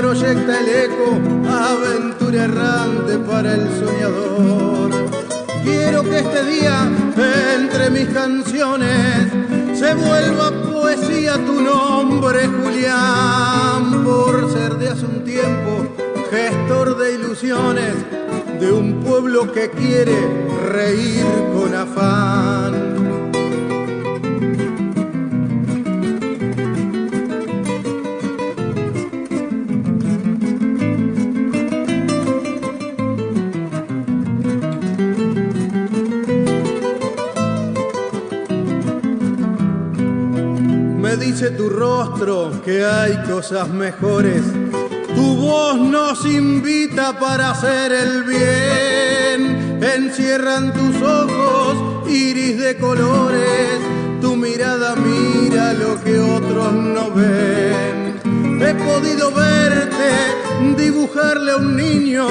proyecta 0.01 0.59
el 0.59 0.69
eco, 0.85 1.19
aventura 1.47 2.45
errante 2.45 3.19
para 3.19 3.53
el 3.53 3.67
soñador? 3.79 4.89
Quiero 5.63 6.01
que 6.01 6.17
este 6.17 6.43
día, 6.45 6.89
entre 7.55 7.91
mis 7.91 8.07
canciones, 8.07 9.31
se 9.77 9.93
vuelva 9.93 10.49
poesía 10.71 11.35
tu 11.45 11.61
nombre, 11.61 12.47
Julián, 12.47 14.03
por 14.03 14.51
ser 14.51 14.73
de 14.77 14.89
hace 14.89 15.05
un 15.05 15.23
tiempo 15.23 15.87
gestor 16.31 16.97
de 16.97 17.13
ilusiones 17.13 17.93
de 18.59 18.71
un 18.71 19.03
pueblo 19.03 19.51
que 19.51 19.69
quiere 19.69 20.17
reír 20.67 21.25
con 21.53 21.75
afán. 21.75 22.80
Tu 41.49 41.69
rostro 41.69 42.61
que 42.63 42.85
hay 42.85 43.17
cosas 43.23 43.67
mejores 43.67 44.43
tu 45.15 45.35
voz 45.35 45.77
nos 45.77 46.25
invita 46.25 47.17
para 47.19 47.51
hacer 47.51 47.91
el 47.91 48.23
bien. 48.23 49.79
Encierran 49.83 50.71
tus 50.71 51.01
ojos, 51.01 52.09
iris 52.09 52.59
de 52.59 52.77
colores. 52.77 53.79
Tu 54.21 54.35
mirada 54.35 54.95
mira 54.95 55.73
lo 55.73 56.01
que 56.03 56.19
otros 56.19 56.73
no 56.73 57.11
ven. 57.11 58.61
He 58.61 58.73
podido 58.75 59.31
verte 59.31 60.75
dibujarle 60.77 61.51
a 61.51 61.57
un 61.57 61.75
niño 61.75 62.27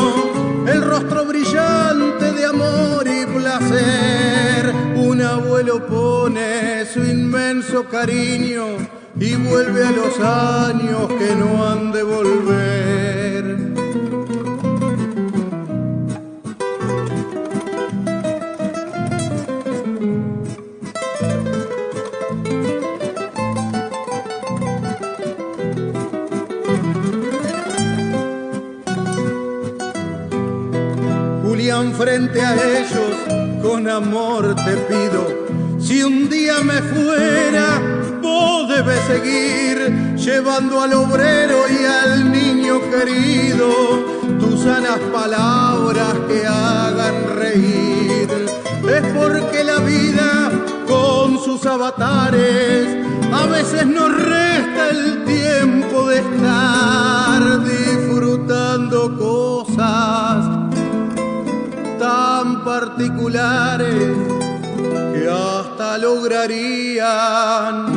el 0.67 0.83
rostro 0.83 1.27
brillante 1.27 2.33
de 2.33 2.47
amor 2.47 3.07
y 3.07 3.27
placer. 3.27 4.73
Un 4.95 5.21
abuelo 5.21 5.85
pone 5.87 6.87
su 6.87 7.01
inmenso 7.01 7.85
cariño 7.85 9.00
y 9.19 9.35
vuelve 9.37 9.87
a 9.87 9.91
los 9.91 10.19
años 10.21 11.09
que 11.19 11.35
no 11.35 11.67
han 11.67 11.93
de 11.93 12.03
volver. 12.03 13.57
Julián, 31.43 31.93
frente 31.95 32.41
a 32.41 32.55
ellos, 32.55 33.63
con 33.63 33.89
amor 33.89 34.55
te 34.55 34.77
pido, 34.89 35.79
si 35.81 36.03
un 36.03 36.29
día 36.29 36.61
me 36.63 36.81
fuera, 36.81 38.00
vos 38.31 38.69
debes 38.69 39.01
seguir 39.07 39.77
llevando 40.17 40.81
al 40.83 40.93
obrero 40.95 41.59
y 41.69 41.85
al 41.85 42.31
niño 42.31 42.81
querido 42.91 43.69
tus 44.39 44.63
sanas 44.63 45.01
palabras 45.13 46.15
que 46.29 46.47
hagan 46.47 47.17
reír. 47.37 48.29
Es 48.97 49.05
porque 49.19 49.65
la 49.65 49.79
vida 49.79 50.51
con 50.87 51.39
sus 51.45 51.65
avatares 51.67 52.87
a 53.33 53.47
veces 53.47 53.87
nos 53.87 54.11
resta 54.17 54.91
el 54.91 55.25
tiempo 55.25 56.09
de 56.09 56.19
estar 56.19 57.65
disfrutando 57.65 59.17
cosas 59.17 60.37
tan 61.99 62.65
particulares 62.65 64.17
que 65.13 65.29
hasta 65.29 65.99
lograrían 65.99 67.90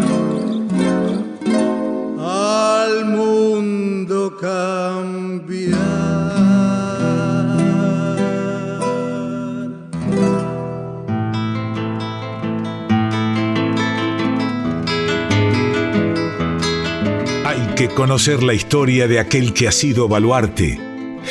al 2.54 3.06
mundo 3.06 4.38
cambiar. 4.40 5.80
Hay 17.46 17.76
que 17.76 17.90
conocer 17.90 18.44
la 18.44 18.54
historia 18.54 19.08
de 19.08 19.20
aquel 19.20 19.54
que 19.54 19.68
ha 19.68 19.72
sido 19.72 20.08
baluarte. 20.08 20.80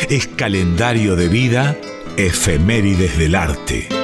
Es 0.09 0.27
calendario 0.27 1.17
de 1.17 1.29
vida, 1.29 1.77
efemérides 2.17 3.19
del 3.19 3.35
arte. 3.35 4.02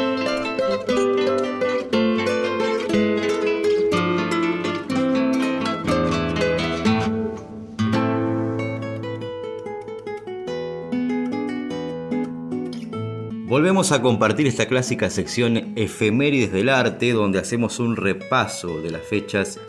Volvemos 13.79 13.97
a 13.97 14.03
compartir 14.03 14.49
esta 14.49 14.67
clásica 14.67 15.09
sección 15.09 15.75
Efemérides 15.77 16.51
del 16.51 16.69
Arte, 16.69 17.13
donde 17.13 17.39
hacemos 17.39 17.79
un 17.79 17.95
repaso 17.95 18.81
de 18.83 18.91
las 18.91 19.03
fechas 19.03 19.61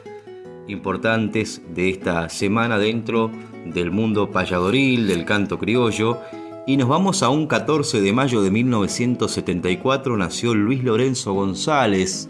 importantes 0.68 1.62
de 1.76 1.92
esta 1.92 2.28
semana 2.30 2.80
dentro 2.80 3.30
del 3.66 3.92
mundo 3.92 4.32
payadoril, 4.32 5.08
del 5.08 5.26
canto 5.26 5.60
criollo. 5.60 6.18
Y 6.66 6.78
nos 6.78 6.90
vamos 6.90 7.22
a 7.22 7.30
un 7.30 7.46
14 7.46 8.02
de 8.02 8.12
mayo 8.12 8.42
de 8.42 8.50
1974, 8.50 10.18
nació 10.18 10.56
Luis 10.56 10.84
Lorenzo 10.84 11.34
González, 11.34 12.30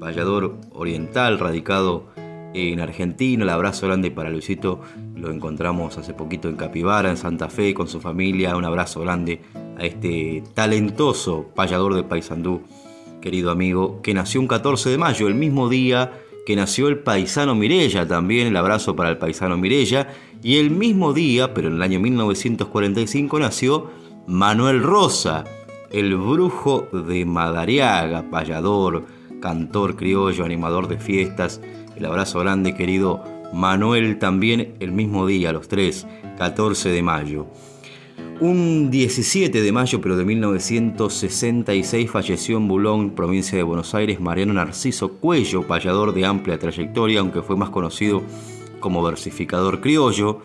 payador 0.00 0.56
oriental, 0.72 1.38
radicado 1.38 2.08
en 2.54 2.80
Argentina. 2.80 3.44
El 3.44 3.50
abrazo 3.50 3.86
grande 3.86 4.10
para 4.10 4.30
Luisito, 4.30 4.80
lo 5.14 5.30
encontramos 5.30 5.96
hace 5.96 6.12
poquito 6.12 6.48
en 6.48 6.56
Capibara, 6.56 7.08
en 7.08 7.16
Santa 7.16 7.48
Fe, 7.48 7.72
con 7.72 7.86
su 7.86 8.00
familia. 8.00 8.56
Un 8.56 8.64
abrazo 8.64 8.98
grande 9.02 9.40
este 9.86 10.42
talentoso 10.54 11.46
payador 11.54 11.94
de 11.94 12.02
Paysandú, 12.02 12.62
querido 13.20 13.50
amigo, 13.50 14.00
que 14.02 14.14
nació 14.14 14.40
un 14.40 14.48
14 14.48 14.90
de 14.90 14.98
mayo, 14.98 15.28
el 15.28 15.34
mismo 15.34 15.68
día 15.68 16.12
que 16.46 16.56
nació 16.56 16.88
el 16.88 16.98
paisano 16.98 17.54
Mirella, 17.54 18.08
también 18.08 18.46
el 18.46 18.56
abrazo 18.56 18.96
para 18.96 19.10
el 19.10 19.18
paisano 19.18 19.56
Mirella, 19.56 20.08
y 20.42 20.56
el 20.56 20.70
mismo 20.70 21.12
día, 21.12 21.54
pero 21.54 21.68
en 21.68 21.76
el 21.76 21.82
año 21.82 22.00
1945, 22.00 23.38
nació 23.38 23.90
Manuel 24.26 24.82
Rosa, 24.82 25.44
el 25.90 26.16
brujo 26.16 26.88
de 26.92 27.24
Madariaga, 27.24 28.30
payador, 28.30 29.04
cantor 29.40 29.96
criollo, 29.96 30.44
animador 30.44 30.88
de 30.88 30.98
fiestas. 30.98 31.60
El 31.96 32.06
abrazo 32.06 32.40
grande, 32.40 32.74
querido 32.74 33.22
Manuel, 33.52 34.18
también 34.18 34.74
el 34.80 34.92
mismo 34.92 35.26
día, 35.26 35.52
los 35.52 35.68
tres, 35.68 36.06
14 36.38 36.90
de 36.90 37.02
mayo. 37.02 37.46
Un 38.40 38.90
17 38.90 39.60
de 39.60 39.70
mayo, 39.70 40.00
pero 40.00 40.16
de 40.16 40.24
1966, 40.24 42.10
falleció 42.10 42.56
en 42.56 42.68
Bulón, 42.68 43.10
provincia 43.10 43.58
de 43.58 43.62
Buenos 43.62 43.94
Aires, 43.94 44.18
Mariano 44.18 44.54
Narciso 44.54 45.12
Cuello, 45.12 45.66
payador 45.66 46.14
de 46.14 46.24
amplia 46.24 46.58
trayectoria, 46.58 47.20
aunque 47.20 47.42
fue 47.42 47.56
más 47.56 47.68
conocido 47.68 48.22
como 48.80 49.02
versificador 49.02 49.82
criollo. 49.82 50.40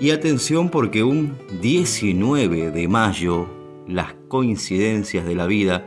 Y 0.00 0.10
atención 0.10 0.70
porque 0.70 1.04
un 1.04 1.36
19 1.62 2.72
de 2.72 2.88
mayo, 2.88 3.46
las 3.86 4.14
coincidencias 4.26 5.24
de 5.24 5.36
la 5.36 5.46
vida, 5.46 5.86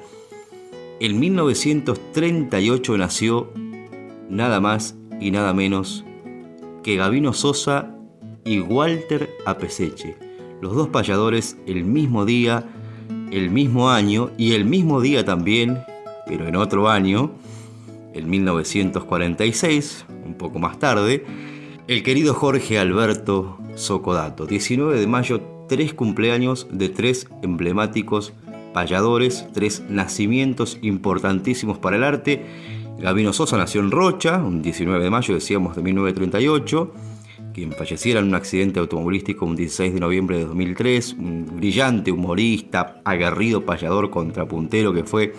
en 1.01 1.19
1938 1.19 2.97
nació 2.97 3.51
nada 4.29 4.61
más 4.61 4.95
y 5.19 5.31
nada 5.31 5.53
menos 5.53 6.05
que 6.83 6.95
Gabino 6.95 7.33
Sosa 7.33 7.97
y 8.45 8.61
Walter 8.61 9.29
Apeseche 9.45 10.22
los 10.63 10.75
dos 10.75 10.87
payadores 10.87 11.57
el 11.67 11.83
mismo 11.83 12.23
día, 12.25 12.63
el 13.31 13.49
mismo 13.49 13.89
año 13.89 14.31
y 14.37 14.53
el 14.53 14.63
mismo 14.63 15.01
día 15.01 15.25
también, 15.25 15.83
pero 16.25 16.47
en 16.47 16.55
otro 16.55 16.89
año, 16.89 17.31
en 18.13 18.29
1946, 18.29 20.05
un 20.25 20.35
poco 20.35 20.59
más 20.59 20.79
tarde, 20.79 21.25
el 21.89 22.01
querido 22.01 22.33
Jorge 22.33 22.79
Alberto 22.79 23.57
Socodato. 23.75 24.45
19 24.45 24.97
de 24.97 25.05
mayo, 25.05 25.41
tres 25.67 25.93
cumpleaños 25.93 26.65
de 26.71 26.87
tres 26.87 27.27
emblemáticos 27.41 28.31
payadores, 28.73 29.45
tres 29.53 29.83
nacimientos 29.89 30.79
importantísimos 30.81 31.77
para 31.77 31.97
el 31.97 32.05
arte. 32.05 32.45
Gabino 32.99 33.33
Sosa 33.33 33.57
nació 33.57 33.81
en 33.81 33.91
Rocha, 33.91 34.37
un 34.37 34.61
19 34.61 35.03
de 35.03 35.09
mayo, 35.09 35.33
decíamos, 35.33 35.75
de 35.75 35.81
1938 35.81 36.93
quien 37.53 37.71
falleciera 37.71 38.19
en 38.19 38.27
un 38.27 38.35
accidente 38.35 38.79
automovilístico 38.79 39.45
un 39.45 39.55
16 39.55 39.93
de 39.93 39.99
noviembre 39.99 40.37
de 40.37 40.45
2003, 40.45 41.13
un 41.13 41.45
brillante 41.57 42.11
humorista, 42.11 43.01
aguerrido 43.05 43.65
payador 43.65 44.09
contrapuntero 44.09 44.93
que 44.93 45.03
fue 45.03 45.33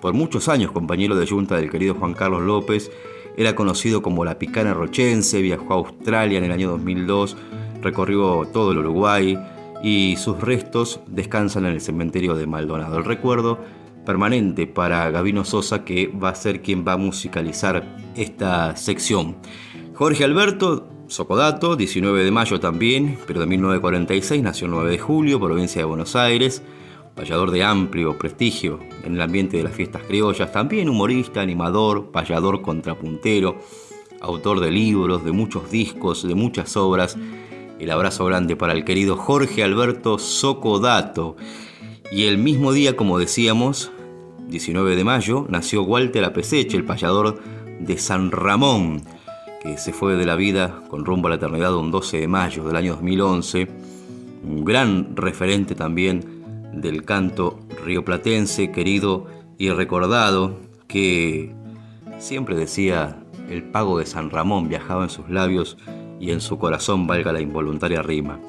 por 0.00 0.14
muchos 0.14 0.48
años 0.48 0.72
compañero 0.72 1.16
de 1.16 1.26
junta 1.26 1.56
del 1.56 1.70
querido 1.70 1.94
Juan 1.94 2.14
Carlos 2.14 2.42
López, 2.42 2.90
era 3.36 3.54
conocido 3.54 4.02
como 4.02 4.24
la 4.24 4.38
Picana 4.38 4.74
Rochense, 4.74 5.42
viajó 5.42 5.72
a 5.72 5.76
Australia 5.76 6.38
en 6.38 6.44
el 6.44 6.52
año 6.52 6.70
2002, 6.70 7.36
recorrió 7.82 8.46
todo 8.52 8.72
el 8.72 8.78
Uruguay 8.78 9.38
y 9.82 10.16
sus 10.16 10.40
restos 10.40 11.00
descansan 11.06 11.66
en 11.66 11.72
el 11.72 11.80
cementerio 11.80 12.34
de 12.34 12.46
Maldonado. 12.46 12.98
El 12.98 13.04
recuerdo 13.04 13.58
permanente 14.04 14.66
para 14.66 15.10
Gavino 15.10 15.44
Sosa 15.44 15.84
que 15.84 16.08
va 16.08 16.30
a 16.30 16.34
ser 16.34 16.62
quien 16.62 16.86
va 16.86 16.94
a 16.94 16.96
musicalizar 16.96 17.96
esta 18.16 18.76
sección. 18.76 19.36
Jorge 19.94 20.24
Alberto 20.24 20.88
Socodato, 21.10 21.74
19 21.74 22.22
de 22.22 22.30
mayo 22.30 22.60
también, 22.60 23.18
pero 23.26 23.40
de 23.40 23.46
1946, 23.46 24.44
nació 24.44 24.66
el 24.66 24.70
9 24.70 24.90
de 24.92 24.98
julio, 25.00 25.40
provincia 25.40 25.80
de 25.80 25.84
Buenos 25.84 26.14
Aires, 26.14 26.62
payador 27.16 27.50
de 27.50 27.64
amplio 27.64 28.16
prestigio 28.16 28.78
en 29.02 29.16
el 29.16 29.20
ambiente 29.20 29.56
de 29.56 29.64
las 29.64 29.74
fiestas 29.74 30.04
criollas, 30.04 30.52
también 30.52 30.88
humorista, 30.88 31.40
animador, 31.40 32.12
payador 32.12 32.62
contrapuntero, 32.62 33.58
autor 34.20 34.60
de 34.60 34.70
libros, 34.70 35.24
de 35.24 35.32
muchos 35.32 35.68
discos, 35.68 36.22
de 36.26 36.36
muchas 36.36 36.76
obras. 36.76 37.18
El 37.80 37.90
abrazo 37.90 38.24
grande 38.26 38.54
para 38.54 38.72
el 38.72 38.84
querido 38.84 39.16
Jorge 39.16 39.64
Alberto 39.64 40.16
Socodato. 40.16 41.36
Y 42.12 42.26
el 42.26 42.38
mismo 42.38 42.72
día, 42.72 42.94
como 42.94 43.18
decíamos, 43.18 43.90
19 44.46 44.94
de 44.94 45.02
mayo, 45.02 45.44
nació 45.48 45.82
Walter 45.82 46.24
Apeseche, 46.24 46.76
el 46.76 46.84
payador 46.84 47.40
de 47.80 47.98
San 47.98 48.30
Ramón 48.30 49.02
que 49.60 49.76
se 49.76 49.92
fue 49.92 50.16
de 50.16 50.26
la 50.26 50.36
vida 50.36 50.82
con 50.88 51.04
rumbo 51.04 51.28
a 51.28 51.30
la 51.30 51.36
eternidad 51.36 51.76
un 51.76 51.90
12 51.90 52.20
de 52.20 52.28
mayo 52.28 52.64
del 52.64 52.76
año 52.76 52.92
2011, 52.92 53.68
un 54.44 54.64
gran 54.64 55.14
referente 55.16 55.74
también 55.74 56.70
del 56.72 57.04
canto 57.04 57.60
rioplatense, 57.84 58.72
querido 58.72 59.26
y 59.58 59.70
recordado, 59.70 60.58
que 60.88 61.54
siempre 62.18 62.56
decía 62.56 63.22
el 63.50 63.64
pago 63.64 63.98
de 63.98 64.06
San 64.06 64.30
Ramón 64.30 64.68
viajaba 64.68 65.04
en 65.04 65.10
sus 65.10 65.28
labios 65.28 65.76
y 66.20 66.30
en 66.30 66.40
su 66.40 66.58
corazón 66.58 67.06
valga 67.06 67.32
la 67.32 67.40
involuntaria 67.40 68.02
rima. 68.02 68.40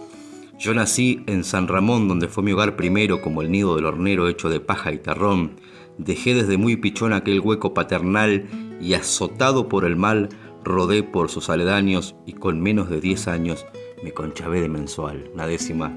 Yo 0.59 0.75
nací 0.75 1.23
en 1.25 1.43
San 1.43 1.67
Ramón, 1.67 2.07
donde 2.07 2.27
fue 2.27 2.43
mi 2.43 2.51
hogar 2.51 2.75
primero 2.75 3.21
como 3.21 3.41
el 3.41 3.51
nido 3.51 3.75
del 3.75 3.85
hornero 3.85 4.27
hecho 4.27 4.47
de 4.47 4.59
paja 4.59 4.91
y 4.91 4.99
terrón. 4.99 5.53
Dejé 5.97 6.35
desde 6.35 6.57
muy 6.57 6.75
pichón 6.75 7.13
aquel 7.13 7.39
hueco 7.39 7.73
paternal 7.73 8.45
y 8.79 8.93
azotado 8.93 9.67
por 9.67 9.85
el 9.85 9.95
mal, 9.95 10.29
rodé 10.63 11.03
por 11.03 11.29
sus 11.29 11.49
aledaños 11.49 12.15
y 12.25 12.33
con 12.33 12.61
menos 12.61 12.89
de 12.89 13.01
10 13.01 13.27
años 13.27 13.65
me 14.03 14.11
conchavé 14.11 14.61
de 14.61 14.69
mensual, 14.69 15.29
una 15.33 15.47
décima 15.47 15.95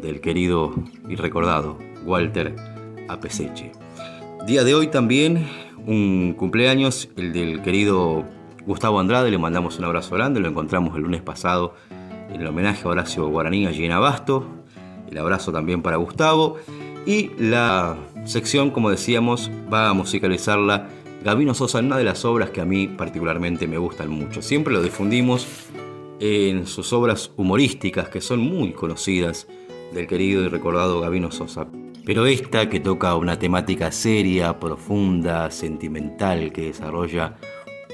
del 0.00 0.20
querido 0.20 0.74
y 1.08 1.16
recordado 1.16 1.78
Walter 2.04 2.54
Apeseche. 3.08 3.72
Día 4.46 4.64
de 4.64 4.74
hoy 4.74 4.88
también 4.88 5.46
un 5.86 6.34
cumpleaños, 6.36 7.08
el 7.16 7.32
del 7.32 7.62
querido 7.62 8.24
Gustavo 8.66 9.00
Andrade, 9.00 9.30
le 9.30 9.38
mandamos 9.38 9.78
un 9.78 9.84
abrazo 9.84 10.14
grande, 10.14 10.40
lo 10.40 10.48
encontramos 10.48 10.96
el 10.96 11.02
lunes 11.02 11.22
pasado 11.22 11.74
en 12.32 12.40
el 12.40 12.46
homenaje 12.46 12.84
a 12.84 12.90
Horacio 12.90 13.28
Guaraní 13.28 13.66
allí 13.66 13.84
en 13.84 13.92
Abasto, 13.92 14.46
el 15.10 15.18
abrazo 15.18 15.52
también 15.52 15.82
para 15.82 15.96
Gustavo 15.96 16.56
y 17.04 17.30
la 17.38 17.96
sección, 18.24 18.70
como 18.70 18.90
decíamos, 18.90 19.50
va 19.72 19.88
a 19.88 19.92
musicalizarla 19.92 20.88
Gabino 21.24 21.54
Sosa 21.54 21.78
en 21.78 21.86
una 21.86 21.98
de 21.98 22.04
las 22.04 22.24
obras 22.24 22.50
que 22.50 22.60
a 22.60 22.64
mí 22.64 22.88
particularmente 22.88 23.68
me 23.68 23.78
gustan 23.78 24.10
mucho. 24.10 24.42
Siempre 24.42 24.74
lo 24.74 24.82
difundimos 24.82 25.46
en 26.18 26.66
sus 26.66 26.92
obras 26.92 27.30
humorísticas 27.36 28.08
que 28.08 28.20
son 28.20 28.40
muy 28.40 28.72
conocidas 28.72 29.46
del 29.94 30.08
querido 30.08 30.42
y 30.42 30.48
recordado 30.48 31.00
Gabino 31.00 31.30
Sosa. 31.30 31.68
Pero 32.04 32.26
esta 32.26 32.68
que 32.68 32.80
toca 32.80 33.14
una 33.14 33.38
temática 33.38 33.92
seria, 33.92 34.58
profunda, 34.58 35.48
sentimental, 35.52 36.52
que 36.52 36.62
desarrolla 36.62 37.36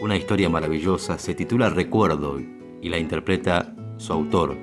una 0.00 0.16
historia 0.16 0.48
maravillosa, 0.48 1.18
se 1.18 1.34
titula 1.34 1.68
Recuerdo 1.68 2.40
y 2.80 2.88
la 2.88 2.96
interpreta 2.96 3.74
su 3.98 4.14
autor, 4.14 4.56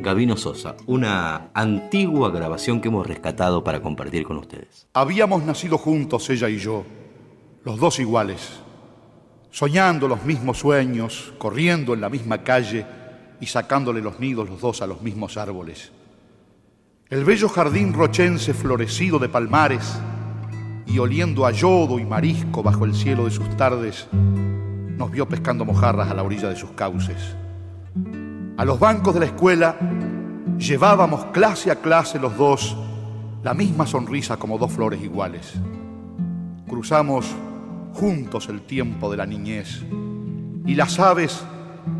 Gabino 0.00 0.36
Sosa, 0.36 0.76
una 0.86 1.50
antigua 1.52 2.30
grabación 2.30 2.80
que 2.80 2.88
hemos 2.88 3.08
rescatado 3.08 3.64
para 3.64 3.82
compartir 3.82 4.22
con 4.22 4.36
ustedes. 4.36 4.86
Habíamos 4.92 5.42
nacido 5.42 5.78
juntos, 5.78 6.30
ella 6.30 6.48
y 6.48 6.58
yo 6.58 6.84
los 7.64 7.80
dos 7.80 7.98
iguales, 7.98 8.60
soñando 9.50 10.06
los 10.06 10.24
mismos 10.24 10.58
sueños, 10.58 11.32
corriendo 11.38 11.94
en 11.94 12.02
la 12.02 12.10
misma 12.10 12.42
calle 12.42 12.84
y 13.40 13.46
sacándole 13.46 14.02
los 14.02 14.20
nidos 14.20 14.48
los 14.48 14.60
dos 14.60 14.82
a 14.82 14.86
los 14.86 15.00
mismos 15.00 15.38
árboles. 15.38 15.90
El 17.08 17.24
bello 17.24 17.48
jardín 17.48 17.94
rochense 17.94 18.52
florecido 18.52 19.18
de 19.18 19.30
palmares 19.30 19.98
y 20.86 20.98
oliendo 20.98 21.46
a 21.46 21.52
yodo 21.52 21.98
y 21.98 22.04
marisco 22.04 22.62
bajo 22.62 22.84
el 22.84 22.94
cielo 22.94 23.24
de 23.24 23.30
sus 23.30 23.48
tardes, 23.56 24.08
nos 24.12 25.10
vio 25.10 25.26
pescando 25.26 25.64
mojarras 25.64 26.10
a 26.10 26.14
la 26.14 26.22
orilla 26.22 26.50
de 26.50 26.56
sus 26.56 26.72
cauces. 26.72 27.34
A 28.58 28.64
los 28.64 28.78
bancos 28.78 29.14
de 29.14 29.20
la 29.20 29.26
escuela 29.26 29.76
llevábamos 30.58 31.24
clase 31.26 31.70
a 31.70 31.76
clase 31.76 32.18
los 32.18 32.36
dos 32.36 32.76
la 33.42 33.54
misma 33.54 33.86
sonrisa 33.86 34.36
como 34.36 34.58
dos 34.58 34.72
flores 34.72 35.02
iguales. 35.02 35.54
Cruzamos 36.68 37.34
juntos 37.94 38.48
el 38.48 38.62
tiempo 38.62 39.10
de 39.10 39.16
la 39.16 39.24
niñez 39.24 39.84
y 40.66 40.74
las 40.74 40.98
aves 40.98 41.44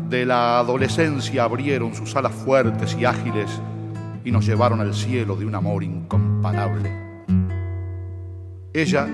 de 0.09 0.25
la 0.25 0.59
adolescencia 0.59 1.45
abrieron 1.45 1.95
sus 1.95 2.15
alas 2.15 2.33
fuertes 2.33 2.95
y 2.99 3.05
ágiles 3.05 3.49
y 4.23 4.31
nos 4.31 4.45
llevaron 4.45 4.81
al 4.81 4.93
cielo 4.93 5.35
de 5.35 5.45
un 5.45 5.55
amor 5.55 5.83
incomparable. 5.83 6.91
Ella 8.73 9.07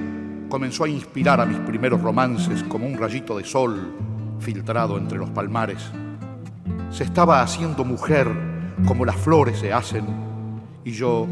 comenzó 0.50 0.86
a 0.86 0.89
inspirar 0.89 1.39
a 1.39 1.46
mis 1.46 1.60
primeros 1.60 2.02
romances 2.02 2.63
como 2.63 2.88
un 2.88 2.98
rayito 2.98 3.38
de 3.38 3.44
sol 3.44 3.96
filtrado 4.39 4.98
entre 4.98 5.20
los 5.20 5.30
palmares. 5.30 5.91
Se 6.89 7.04
estaba 7.04 7.41
haciendo 7.41 7.86
mujer 7.86 8.28
como 8.88 9.06
las 9.06 9.17
flores 9.17 9.60
se 9.60 9.72
hacen 9.72 10.06
y 10.84 10.91
yo 10.91 11.28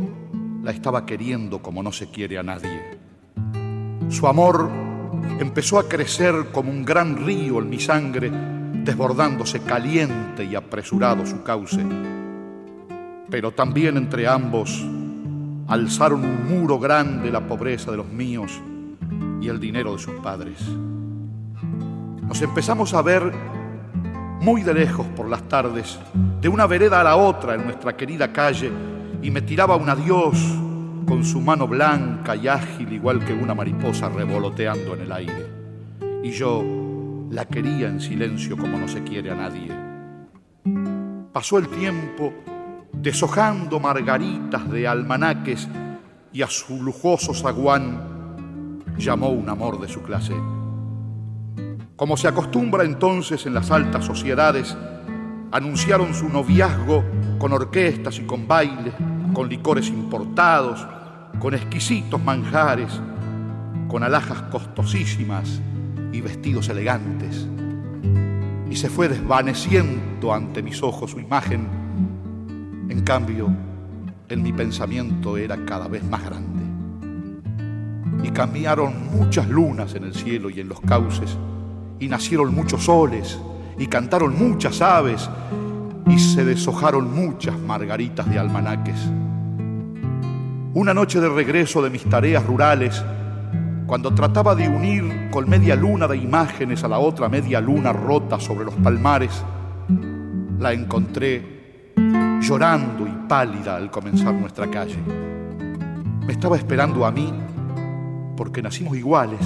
la 0.63 0.71
estaba 0.71 1.05
queriendo 1.05 1.61
como 1.61 1.81
no 1.81 1.91
se 1.91 2.11
quiere 2.11 2.37
a 2.37 2.43
nadie. 2.43 2.99
Su 4.09 4.27
amor 4.27 4.88
empezó 5.39 5.79
a 5.79 5.87
crecer 5.87 6.47
como 6.51 6.71
un 6.71 6.83
gran 6.83 7.25
río 7.25 7.59
en 7.59 7.69
mi 7.69 7.79
sangre, 7.79 8.31
desbordándose 8.83 9.61
caliente 9.61 10.43
y 10.43 10.55
apresurado 10.55 11.25
su 11.25 11.43
cauce. 11.43 11.85
Pero 13.29 13.51
también 13.51 13.97
entre 13.97 14.27
ambos 14.27 14.85
alzaron 15.67 16.25
un 16.25 16.47
muro 16.47 16.79
grande 16.79 17.31
la 17.31 17.47
pobreza 17.47 17.91
de 17.91 17.97
los 17.97 18.07
míos 18.07 18.59
y 19.41 19.47
el 19.47 19.59
dinero 19.59 19.93
de 19.93 19.99
sus 19.99 20.15
padres. 20.15 20.59
Nos 22.27 22.41
empezamos 22.41 22.93
a 22.93 23.01
ver 23.01 23.31
muy 24.41 24.63
de 24.63 24.73
lejos 24.73 25.05
por 25.15 25.29
las 25.29 25.47
tardes, 25.47 25.99
de 26.41 26.47
una 26.47 26.65
vereda 26.65 27.01
a 27.01 27.03
la 27.03 27.15
otra 27.15 27.55
en 27.55 27.65
nuestra 27.65 27.95
querida 27.95 28.31
calle, 28.31 28.71
y 29.21 29.31
me 29.31 29.41
tiraba 29.41 29.75
un 29.75 29.89
adiós 29.89 30.37
con 31.09 31.25
su 31.25 31.41
mano 31.41 31.67
blanca 31.67 32.35
y 32.35 32.47
ágil 32.47 32.93
igual 32.93 33.25
que 33.25 33.33
una 33.33 33.55
mariposa 33.55 34.09
revoloteando 34.09 34.93
en 34.93 35.01
el 35.01 35.11
aire. 35.11 35.47
Y 36.23 36.29
yo 36.29 36.63
la 37.31 37.45
quería 37.45 37.87
en 37.87 37.99
silencio 37.99 38.55
como 38.55 38.77
no 38.77 38.87
se 38.87 39.03
quiere 39.03 39.31
a 39.31 39.35
nadie. 39.35 39.75
Pasó 41.33 41.57
el 41.57 41.67
tiempo 41.67 42.31
deshojando 42.93 43.79
margaritas 43.79 44.69
de 44.69 44.87
almanaques 44.87 45.67
y 46.31 46.43
a 46.43 46.47
su 46.47 46.83
lujoso 46.83 47.33
zaguán 47.33 48.83
llamó 48.95 49.29
un 49.29 49.49
amor 49.49 49.81
de 49.81 49.87
su 49.87 50.03
clase. 50.03 50.35
Como 51.95 52.17
se 52.17 52.27
acostumbra 52.27 52.83
entonces 52.83 53.47
en 53.47 53.55
las 53.55 53.71
altas 53.71 54.05
sociedades, 54.05 54.77
anunciaron 55.51 56.13
su 56.13 56.29
noviazgo 56.29 57.03
con 57.39 57.51
orquestas 57.51 58.19
y 58.19 58.25
con 58.25 58.47
bailes, 58.47 58.93
con 59.33 59.49
licores 59.49 59.87
importados, 59.87 60.85
con 61.39 61.53
exquisitos 61.53 62.21
manjares, 62.21 62.99
con 63.87 64.03
alhajas 64.03 64.41
costosísimas 64.43 65.61
y 66.11 66.21
vestidos 66.21 66.67
elegantes. 66.69 67.47
Y 68.69 68.75
se 68.75 68.89
fue 68.89 69.07
desvaneciendo 69.07 70.33
ante 70.33 70.61
mis 70.61 70.83
ojos 70.83 71.11
su 71.11 71.19
imagen. 71.19 71.67
En 72.89 73.01
cambio, 73.01 73.49
en 74.27 74.43
mi 74.43 74.51
pensamiento 74.51 75.37
era 75.37 75.57
cada 75.65 75.87
vez 75.87 76.03
más 76.03 76.23
grande. 76.25 76.63
Y 78.21 78.31
cambiaron 78.31 79.09
muchas 79.11 79.47
lunas 79.47 79.95
en 79.95 80.03
el 80.03 80.13
cielo 80.13 80.49
y 80.49 80.59
en 80.59 80.67
los 80.67 80.81
cauces, 80.81 81.37
y 81.99 82.07
nacieron 82.09 82.53
muchos 82.53 82.83
soles, 82.83 83.39
y 83.77 83.87
cantaron 83.87 84.37
muchas 84.37 84.81
aves, 84.81 85.29
y 86.05 86.19
se 86.19 86.43
deshojaron 86.43 87.13
muchas 87.13 87.57
margaritas 87.57 88.29
de 88.29 88.37
almanaques 88.37 88.99
una 90.73 90.93
noche 90.93 91.19
de 91.19 91.29
regreso 91.29 91.81
de 91.81 91.89
mis 91.89 92.03
tareas 92.03 92.45
rurales, 92.45 93.03
cuando 93.87 94.13
trataba 94.13 94.53
de 94.53 94.69
unir 94.69 95.29
con 95.31 95.49
media 95.49 95.75
luna 95.75 96.07
de 96.07 96.17
imágenes 96.17 96.83
a 96.83 96.87
la 96.87 96.99
otra 96.99 97.27
media 97.27 97.59
luna 97.59 97.91
rota 97.91 98.39
sobre 98.39 98.65
los 98.65 98.75
palmares, 98.75 99.43
la 100.59 100.73
encontré 100.73 101.93
llorando 102.39 103.07
y 103.07 103.27
pálida 103.27 103.77
al 103.77 103.89
comenzar 103.89 104.33
nuestra 104.33 104.69
calle. 104.69 104.97
Me 106.25 106.33
estaba 106.33 106.55
esperando 106.55 107.03
a 107.05 107.11
mí 107.11 107.33
porque 108.37 108.61
nacimos 108.61 108.95
iguales, 108.95 109.39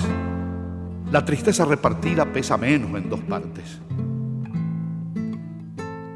la 1.09 1.23
tristeza 1.23 1.63
repartida 1.63 2.25
pesa 2.25 2.57
menos 2.57 2.89
en 2.97 3.09
dos 3.09 3.21
partes. 3.21 3.81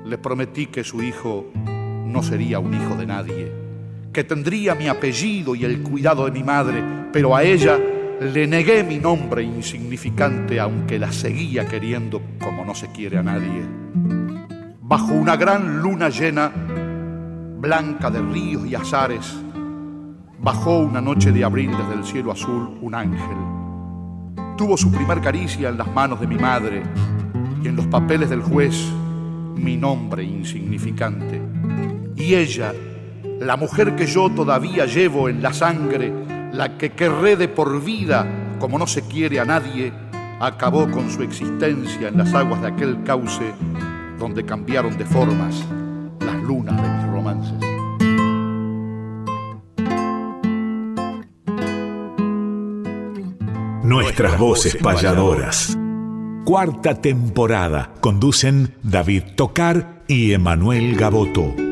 Le 0.06 0.17
prometí 0.17 0.67
que 0.67 0.84
su 0.84 1.02
hijo 1.02 1.46
no 2.06 2.22
sería 2.24 2.60
un 2.60 2.74
hijo 2.74 2.96
de 2.96 3.06
nadie, 3.06 3.66
que 4.17 4.23
tendría 4.23 4.73
mi 4.73 4.88
apellido 4.88 5.53
y 5.53 5.63
el 5.63 5.84
cuidado 5.84 6.25
de 6.25 6.32
mi 6.32 6.43
madre, 6.43 6.84
pero 7.13 7.36
a 7.36 7.43
ella 7.43 7.77
le 8.19 8.47
negué 8.47 8.84
mi 8.84 8.97
nombre 8.97 9.43
insignificante, 9.43 10.60
aunque 10.60 10.97
la 10.97 11.12
seguía 11.12 11.67
queriendo 11.67 12.19
como 12.41 12.65
no 12.65 12.73
se 12.73 12.88
quiere 12.91 13.19
a 13.19 13.21
nadie. 13.21 13.62
Bajo 14.82 15.13
una 15.13 15.36
gran 15.36 15.84
luna 15.84 16.10
llena, 16.10 16.51
blanca 17.60 18.10
de 18.10 18.19
ríos 18.23 18.65
y 18.65 18.73
azares, 18.73 19.38
bajó 20.39 20.80
una 20.80 20.99
noche 20.99 21.32
de 21.32 21.43
abril 21.43 21.69
desde 21.77 21.93
el 21.93 22.03
cielo 22.03 22.32
azul 22.32 22.75
un 22.82 22.95
ángel. 22.95 23.38
Tuvo 24.58 24.77
su 24.77 24.91
primer 24.91 25.21
caricia 25.21 25.69
en 25.69 25.77
las 25.77 25.93
manos 25.93 26.19
de 26.19 26.25
mi 26.25 26.39
madre 26.39 26.82
y 27.63 27.67
en 27.67 27.75
los 27.75 27.86
papeles 27.86 28.32
del 28.32 28.41
juez 28.41 28.84
mi 29.56 29.77
nombre 29.77 30.23
insignificante. 30.23 31.39
Y 32.15 32.34
ella, 32.34 32.73
la 33.39 33.56
mujer 33.56 33.95
que 33.95 34.08
yo 34.08 34.30
todavía 34.30 34.86
llevo 34.86 35.30
en 35.30 35.41
la 35.41 35.54
sangre, 35.54 36.12
la 36.52 36.78
que 36.78 36.91
querré 36.91 37.36
de 37.36 37.47
por 37.47 37.84
vida 37.84 38.26
como 38.60 38.80
no 38.80 38.88
se 38.88 39.04
quiere 39.04 39.39
a 39.39 39.45
nadie, 39.45 39.93
acabó 40.39 40.89
con 40.89 41.10
su 41.10 41.21
existencia 41.23 42.08
en 42.08 42.17
las 42.17 42.34
aguas 42.34 42.62
de 42.62 42.67
aquel 42.67 43.04
cauce 43.04 43.54
donde 44.19 44.43
cambiaron 44.43 44.97
de 44.97 45.06
formas 45.06 45.63
las 46.19 46.41
lunas 46.43 46.76
de 46.82 46.89
mis 46.89 47.08
romances. 47.12 47.54
Nuestras 53.84 54.38
voces 54.38 54.76
payadoras. 54.76 55.78
Cuarta 56.43 56.95
temporada. 56.95 57.93
Conducen 58.02 58.76
David 58.84 59.23
Tocar 59.36 60.04
y 60.08 60.34
Emanuel 60.34 60.95
Gaboto. 60.95 61.66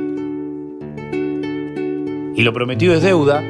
Y 2.35 2.43
lo 2.43 2.51
prometido 2.51 2.93
es 2.93 3.01
deuda. 3.01 3.41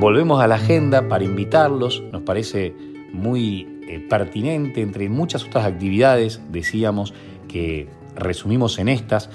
Volvemos 0.00 0.42
a 0.42 0.46
la 0.46 0.54
agenda 0.54 1.06
para 1.06 1.22
invitarlos. 1.22 2.02
Nos 2.12 2.22
parece 2.22 2.74
muy 3.12 3.68
eh, 3.86 4.00
pertinente 4.08 4.80
entre 4.80 5.10
muchas 5.10 5.44
otras 5.44 5.66
actividades, 5.66 6.40
decíamos, 6.50 7.12
que 7.46 7.88
resumimos 8.16 8.78
en 8.78 8.88
estas. 8.88 9.28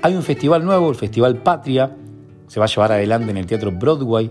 Hay 0.00 0.14
un 0.14 0.22
festival 0.22 0.64
nuevo, 0.64 0.88
el 0.88 0.96
Festival 0.96 1.42
Patria. 1.42 1.94
Se 2.46 2.58
va 2.58 2.64
a 2.64 2.68
llevar 2.68 2.92
adelante 2.92 3.30
en 3.30 3.36
el 3.36 3.44
Teatro 3.44 3.70
Broadway 3.72 4.30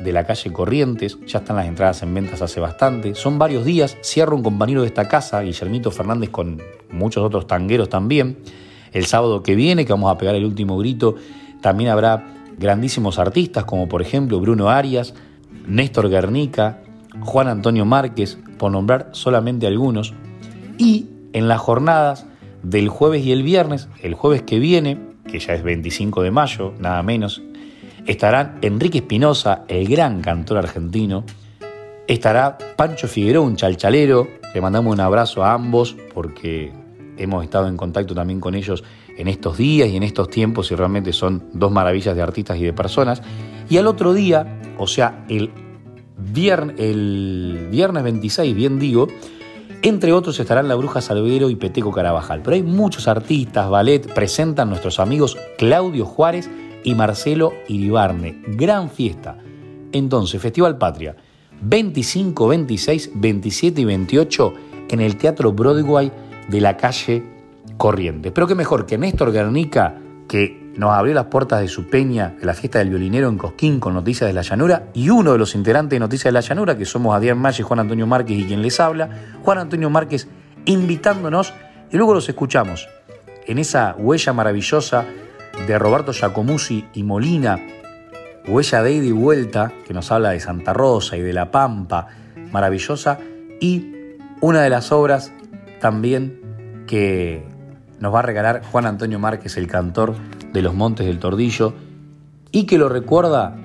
de 0.00 0.12
la 0.12 0.26
calle 0.26 0.52
Corrientes. 0.52 1.16
Ya 1.26 1.38
están 1.38 1.56
las 1.56 1.66
entradas 1.66 2.02
en 2.02 2.12
ventas 2.12 2.42
hace 2.42 2.60
bastante. 2.60 3.14
Son 3.14 3.38
varios 3.38 3.64
días. 3.64 3.96
Cierra 4.02 4.34
un 4.34 4.42
compañero 4.42 4.82
de 4.82 4.88
esta 4.88 5.08
casa, 5.08 5.40
Guillermito 5.40 5.90
Fernández, 5.90 6.28
con 6.28 6.60
muchos 6.92 7.24
otros 7.24 7.46
tangueros 7.46 7.88
también. 7.88 8.40
El 8.92 9.06
sábado 9.06 9.42
que 9.42 9.54
viene, 9.54 9.86
que 9.86 9.92
vamos 9.94 10.12
a 10.12 10.18
pegar 10.18 10.34
el 10.34 10.44
último 10.44 10.76
grito, 10.76 11.14
también 11.62 11.88
habrá 11.88 12.33
grandísimos 12.58 13.18
artistas 13.18 13.64
como 13.64 13.88
por 13.88 14.02
ejemplo 14.02 14.40
Bruno 14.40 14.68
Arias, 14.68 15.14
Néstor 15.66 16.08
Guernica, 16.08 16.80
Juan 17.20 17.48
Antonio 17.48 17.84
Márquez, 17.84 18.38
por 18.58 18.72
nombrar 18.72 19.08
solamente 19.12 19.66
algunos. 19.66 20.14
Y 20.78 21.06
en 21.32 21.48
las 21.48 21.60
jornadas 21.60 22.26
del 22.62 22.88
jueves 22.88 23.24
y 23.24 23.32
el 23.32 23.42
viernes, 23.42 23.88
el 24.02 24.14
jueves 24.14 24.42
que 24.42 24.58
viene, 24.58 24.98
que 25.26 25.38
ya 25.38 25.54
es 25.54 25.62
25 25.62 26.22
de 26.22 26.30
mayo, 26.30 26.74
nada 26.78 27.02
menos, 27.02 27.42
estarán 28.06 28.58
Enrique 28.62 28.98
Espinosa, 28.98 29.64
el 29.68 29.88
gran 29.88 30.20
cantor 30.20 30.58
argentino, 30.58 31.24
estará 32.06 32.58
Pancho 32.76 33.08
Figueroa, 33.08 33.44
un 33.44 33.56
chalchalero, 33.56 34.28
le 34.54 34.60
mandamos 34.60 34.92
un 34.92 35.00
abrazo 35.00 35.44
a 35.44 35.52
ambos 35.52 35.96
porque 36.12 36.72
hemos 37.16 37.44
estado 37.44 37.68
en 37.68 37.76
contacto 37.76 38.14
también 38.14 38.40
con 38.40 38.54
ellos 38.54 38.84
en 39.16 39.28
estos 39.28 39.56
días 39.56 39.88
y 39.88 39.96
en 39.96 40.02
estos 40.02 40.28
tiempos 40.28 40.70
y 40.70 40.74
realmente 40.74 41.12
son 41.12 41.44
dos 41.52 41.70
maravillas 41.70 42.14
de 42.16 42.22
artistas 42.22 42.58
y 42.58 42.64
de 42.64 42.72
personas. 42.72 43.22
Y 43.68 43.78
al 43.78 43.86
otro 43.86 44.12
día, 44.12 44.60
o 44.78 44.86
sea, 44.86 45.24
el 45.28 45.50
viernes, 46.18 46.76
el 46.78 47.68
viernes 47.70 48.02
26, 48.02 48.54
bien 48.54 48.78
digo, 48.78 49.08
entre 49.82 50.12
otros 50.12 50.40
estarán 50.40 50.68
La 50.68 50.74
Bruja 50.74 51.00
Salvero 51.00 51.50
y 51.50 51.56
Peteco 51.56 51.92
Carabajal. 51.92 52.40
Pero 52.42 52.54
hay 52.54 52.62
muchos 52.62 53.06
artistas, 53.06 53.68
ballet, 53.68 54.12
presentan 54.14 54.70
nuestros 54.70 54.98
amigos 54.98 55.36
Claudio 55.58 56.06
Juárez 56.06 56.50
y 56.84 56.94
Marcelo 56.94 57.52
Iribarne. 57.68 58.40
Gran 58.46 58.90
fiesta. 58.90 59.38
Entonces, 59.92 60.40
Festival 60.40 60.78
Patria, 60.78 61.16
25, 61.62 62.48
26, 62.48 63.10
27 63.14 63.80
y 63.80 63.84
28 63.84 64.54
en 64.90 65.00
el 65.00 65.16
Teatro 65.16 65.52
Broadway 65.52 66.10
de 66.48 66.60
la 66.60 66.76
calle 66.76 67.33
Corrientes. 67.76 68.32
Pero 68.32 68.46
qué 68.46 68.54
mejor 68.54 68.86
que 68.86 68.98
Néstor 68.98 69.32
Guernica, 69.32 69.94
que 70.28 70.72
nos 70.76 70.92
abrió 70.92 71.14
las 71.14 71.26
puertas 71.26 71.60
de 71.60 71.68
su 71.68 71.88
peña 71.88 72.34
de 72.38 72.46
la 72.46 72.54
fiesta 72.54 72.78
del 72.78 72.90
violinero 72.90 73.28
en 73.28 73.38
Cosquín 73.38 73.78
con 73.80 73.94
Noticias 73.94 74.28
de 74.28 74.34
la 74.34 74.42
Llanura, 74.42 74.88
y 74.94 75.10
uno 75.10 75.32
de 75.32 75.38
los 75.38 75.54
integrantes 75.54 75.96
de 75.96 76.00
Noticias 76.00 76.24
de 76.24 76.32
la 76.32 76.40
Llanura, 76.40 76.76
que 76.76 76.84
somos 76.84 77.14
Adrián 77.14 77.38
Malle, 77.38 77.62
Juan 77.62 77.80
Antonio 77.80 78.06
Márquez 78.06 78.38
y 78.38 78.44
quien 78.44 78.62
les 78.62 78.80
habla, 78.80 79.08
Juan 79.42 79.58
Antonio 79.58 79.90
Márquez 79.90 80.28
invitándonos, 80.64 81.52
y 81.90 81.96
luego 81.96 82.14
los 82.14 82.28
escuchamos 82.28 82.88
en 83.46 83.58
esa 83.58 83.94
huella 83.98 84.32
maravillosa 84.32 85.04
de 85.66 85.78
Roberto 85.78 86.12
Giacomuzzi 86.12 86.86
y 86.94 87.02
Molina, 87.02 87.60
huella 88.48 88.82
de 88.82 88.92
ida 88.92 89.04
y 89.06 89.12
vuelta, 89.12 89.72
que 89.86 89.94
nos 89.94 90.10
habla 90.10 90.30
de 90.30 90.40
Santa 90.40 90.72
Rosa 90.72 91.16
y 91.16 91.20
de 91.20 91.32
La 91.32 91.50
Pampa, 91.50 92.08
maravillosa, 92.50 93.18
y 93.60 93.92
una 94.40 94.62
de 94.62 94.70
las 94.70 94.90
obras 94.90 95.32
también 95.80 96.84
que 96.86 97.53
nos 98.00 98.14
va 98.14 98.20
a 98.20 98.22
regalar 98.22 98.62
Juan 98.70 98.86
Antonio 98.86 99.18
Márquez, 99.18 99.56
el 99.56 99.66
cantor 99.66 100.14
de 100.52 100.62
los 100.62 100.74
Montes 100.74 101.06
del 101.06 101.18
Tordillo, 101.18 101.74
y 102.50 102.66
que 102.66 102.78
lo 102.78 102.88
recuerda 102.88 103.56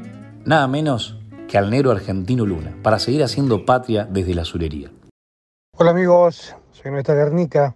nada 0.45 0.67
menos 0.67 1.17
que 1.47 1.57
al 1.57 1.69
negro 1.69 1.91
argentino 1.91 2.45
Luna, 2.45 2.75
para 2.83 2.99
seguir 2.99 3.23
haciendo 3.23 3.65
patria 3.65 4.05
desde 4.05 4.35
la 4.35 4.45
surería. 4.45 4.91
Hola 5.75 5.91
amigos, 5.91 6.55
soy 6.71 6.91
Nuestra 6.91 7.15
Guernica. 7.15 7.75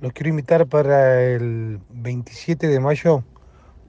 Los 0.00 0.12
quiero 0.12 0.30
invitar 0.30 0.66
para 0.66 1.22
el 1.22 1.80
27 1.90 2.68
de 2.68 2.80
mayo. 2.80 3.24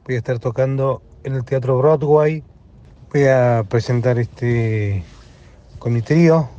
Voy 0.05 0.15
a 0.15 0.17
estar 0.17 0.39
tocando 0.39 1.03
en 1.23 1.35
el 1.35 1.43
Teatro 1.43 1.77
Broadway. 1.77 2.43
Voy 3.13 3.25
a 3.27 3.63
presentar 3.69 4.17
este 4.17 5.03
con 5.77 5.93
mi 5.93 6.01
trío. 6.01 6.49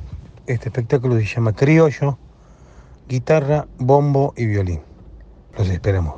Este 0.47 0.69
espectáculo 0.69 1.17
se 1.17 1.25
llama 1.25 1.53
Criollo, 1.53 2.19
guitarra, 3.11 3.67
bombo 3.77 4.33
y 4.37 4.47
violín. 4.47 4.83
Los 5.59 5.69
esperamos. 5.69 6.15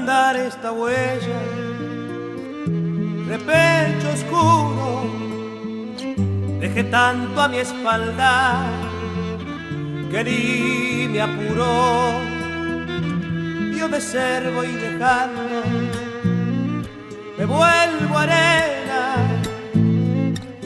Andar 0.00 0.34
esta 0.36 0.72
huella 0.72 1.40
de 3.28 3.36
pecho 3.48 4.08
oscuro. 4.18 4.86
Dejé 6.60 6.84
tanto 6.84 7.38
a 7.42 7.48
mi 7.48 7.58
espalda 7.58 8.32
que 10.10 10.20
ni 10.24 11.08
me 11.12 11.20
apuró. 11.20 12.12
Yo 13.76 13.88
de 13.88 14.00
ser 14.00 14.50
voy 14.52 14.72
dejando, 14.86 15.62
me 17.38 17.44
vuelvo 17.44 18.14
arena 18.26 19.04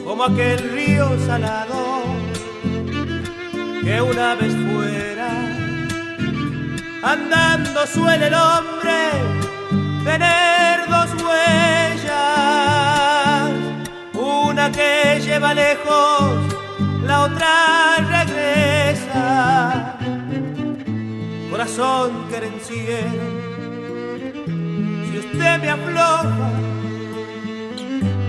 como 0.05 0.23
aquel 0.23 0.59
río 0.75 1.05
salado 1.27 1.79
que 3.83 4.01
una 4.01 4.35
vez 4.35 4.53
fuera 4.65 5.04
andando 7.05 7.85
suele 7.85 8.27
el 8.27 8.33
hombre 8.33 9.11
tener 10.03 10.89
dos 10.89 11.13
huellas, 11.23 12.09
una 14.13 14.71
que 14.71 15.21
lleva 15.23 15.53
lejos, 15.53 16.33
la 17.05 17.21
otra 17.25 17.97
regresa. 18.09 19.97
Corazón 21.51 22.27
querenciero, 22.29 23.23
si 25.11 25.17
usted 25.19 25.61
me 25.61 25.69
afloja, 25.69 26.49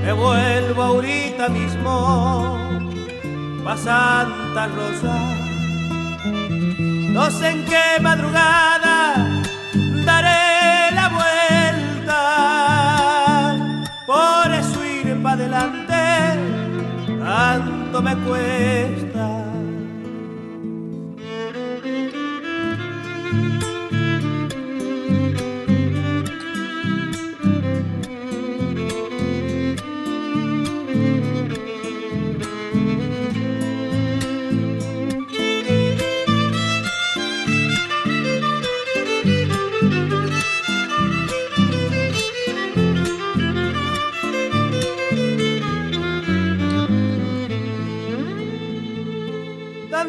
me 0.04 0.12
vuelvo 0.12 0.82
ahorita 0.82 1.48
mismo 1.48 2.58
pa' 3.64 3.76
Santa 3.76 4.68
Rosa. 4.68 5.45
No 7.16 7.30
sé 7.30 7.48
en 7.48 7.64
qué 7.64 7.98
madrugada 8.02 9.26
daré 10.04 10.94
la 10.94 11.08
vuelta, 11.18 12.20
por 14.04 14.52
eso 14.52 14.84
ir 14.84 15.22
para 15.22 15.36
adelante 15.36 15.94
tanto 17.18 18.02
me 18.02 18.14
cuesta. 18.16 19.55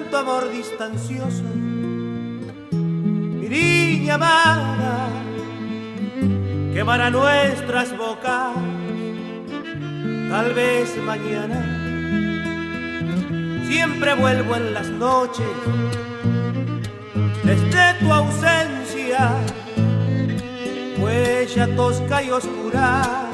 Tanto 0.10 0.18
amor 0.20 0.50
distancioso, 0.50 1.44
mi 2.72 3.50
niña 3.50 4.16
amada, 4.16 5.10
quemará 6.74 7.10
nuestras 7.10 7.98
bocas, 7.98 8.56
tal 10.30 10.54
vez 10.54 10.96
mañana. 11.04 11.60
Siempre 13.68 14.14
vuelvo 14.14 14.56
en 14.56 14.74
las 14.74 14.88
noches, 14.88 15.46
desde 17.44 18.00
tu 18.00 18.14
ausencia, 18.14 19.32
huella 21.00 21.76
tosca 21.76 22.24
y 22.24 22.30
oscura, 22.30 23.30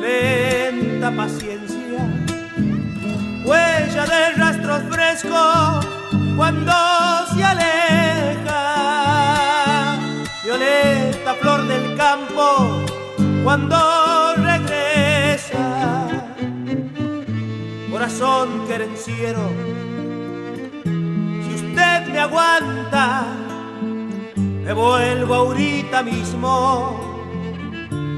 lenta 0.00 1.12
paciencia 1.12 1.77
huella 3.48 4.04
de 4.04 4.30
rastros 4.32 4.82
frescos 4.90 5.86
cuando 6.36 6.72
se 7.34 7.42
aleja. 7.42 8.64
Violeta, 10.44 11.34
flor 11.40 11.66
del 11.66 11.96
campo, 11.96 12.84
cuando 13.42 14.34
regresa. 14.36 16.06
Corazón 17.90 18.66
querenciero, 18.68 19.50
si 20.84 21.54
usted 21.54 22.06
me 22.12 22.20
aguanta, 22.20 23.24
me 24.36 24.72
vuelvo 24.72 25.34
ahorita 25.34 26.02
mismo 26.02 27.00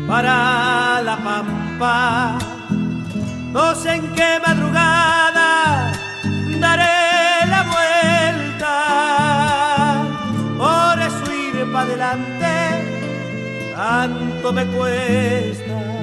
para 0.09 1.01
la 1.03 1.17
pampa 1.17 2.60
no 3.53 3.75
sé 3.75 3.95
en 3.97 4.13
qué 4.13 4.39
madrugada 4.47 5.93
daré 6.61 7.47
la 7.49 7.63
vuelta. 7.75 8.75
Por 10.59 11.01
eso 11.03 11.33
ir 11.33 11.73
para 11.73 11.85
adelante 11.87 12.53
tanto 13.75 14.53
me 14.53 14.67
cuesta. 14.67 16.00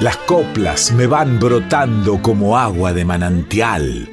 Las 0.00 0.16
coplas 0.16 0.92
me 0.92 1.06
van 1.06 1.38
brotando 1.38 2.22
como 2.22 2.56
agua 2.56 2.94
de 2.94 3.04
manantial. 3.04 4.08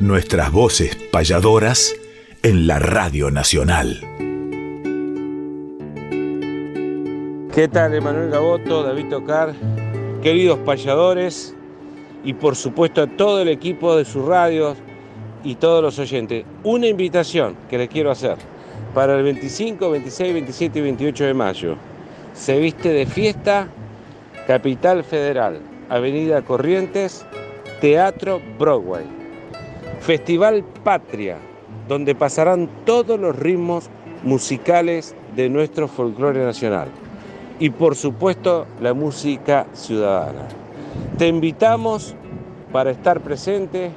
Nuestras 0.00 0.50
voces 0.50 0.96
payadoras 1.12 1.94
en 2.42 2.66
la 2.66 2.80
Radio 2.80 3.30
Nacional. 3.30 4.00
¿Qué 7.54 7.68
tal, 7.68 7.94
Emanuel 7.94 8.30
Gaboto, 8.30 8.82
David 8.82 9.10
Tocar, 9.10 9.54
queridos 10.24 10.58
payadores 10.66 11.54
y 12.24 12.34
por 12.34 12.56
supuesto 12.56 13.02
a 13.02 13.06
todo 13.06 13.42
el 13.42 13.48
equipo 13.48 13.96
de 13.96 14.04
sus 14.04 14.26
radios 14.26 14.76
y 15.44 15.54
todos 15.54 15.84
los 15.84 16.00
oyentes? 16.00 16.44
Una 16.64 16.88
invitación 16.88 17.54
que 17.70 17.78
les 17.78 17.88
quiero 17.88 18.10
hacer 18.10 18.38
para 18.92 19.16
el 19.16 19.22
25, 19.22 19.88
26, 19.88 20.32
27 20.32 20.78
y 20.80 20.82
28 20.82 21.24
de 21.26 21.34
mayo. 21.34 21.76
Se 22.34 22.58
viste 22.58 22.88
de 22.88 23.06
fiesta 23.06 23.68
Capital 24.46 25.04
Federal, 25.04 25.60
Avenida 25.88 26.42
Corrientes, 26.42 27.24
Teatro 27.80 28.40
Broadway. 28.58 29.22
Festival 30.00 30.64
Patria, 30.82 31.36
donde 31.86 32.16
pasarán 32.16 32.68
todos 32.84 33.20
los 33.20 33.36
ritmos 33.38 33.88
musicales 34.24 35.14
de 35.36 35.48
nuestro 35.48 35.86
folclore 35.86 36.44
nacional. 36.44 36.88
Y 37.60 37.70
por 37.70 37.94
supuesto 37.94 38.66
la 38.80 38.94
música 38.94 39.66
ciudadana. 39.74 40.48
Te 41.18 41.28
invitamos 41.28 42.16
para 42.72 42.90
estar 42.90 43.20
presente 43.20 43.92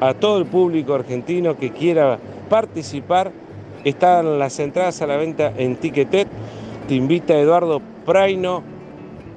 a 0.00 0.14
todo 0.14 0.38
el 0.38 0.46
público 0.46 0.94
argentino 0.94 1.56
que 1.56 1.72
quiera 1.72 2.18
participar. 2.48 3.32
Están 3.82 4.38
las 4.38 4.60
entradas 4.60 5.02
a 5.02 5.08
la 5.08 5.16
venta 5.16 5.52
en 5.56 5.74
Ticketet. 5.74 6.28
Te 6.86 6.94
invita 6.94 7.36
Eduardo 7.36 7.82
Praino 8.06 8.62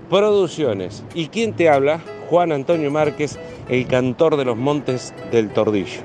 Producciones. 0.10 1.04
¿Y 1.14 1.28
quién 1.28 1.54
te 1.54 1.70
habla? 1.70 2.00
Juan 2.30 2.52
Antonio 2.52 2.90
Márquez, 2.90 3.38
el 3.68 3.88
cantor 3.88 4.38
de 4.38 4.46
los 4.46 4.56
Montes 4.56 5.14
del 5.32 5.50
Tordillo. 5.50 6.02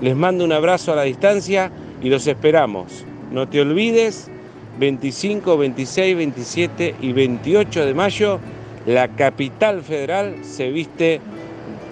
Les 0.00 0.16
mando 0.16 0.44
un 0.44 0.52
abrazo 0.52 0.92
a 0.92 0.96
la 0.96 1.02
distancia 1.02 1.70
y 2.02 2.08
los 2.08 2.26
esperamos. 2.26 3.04
No 3.30 3.48
te 3.48 3.60
olvides, 3.60 4.30
25, 4.78 5.58
26, 5.58 6.16
27 6.16 6.94
y 7.00 7.12
28 7.12 7.86
de 7.86 7.94
mayo, 7.94 8.40
la 8.86 9.08
capital 9.08 9.82
federal 9.82 10.44
se 10.44 10.70
viste 10.70 11.20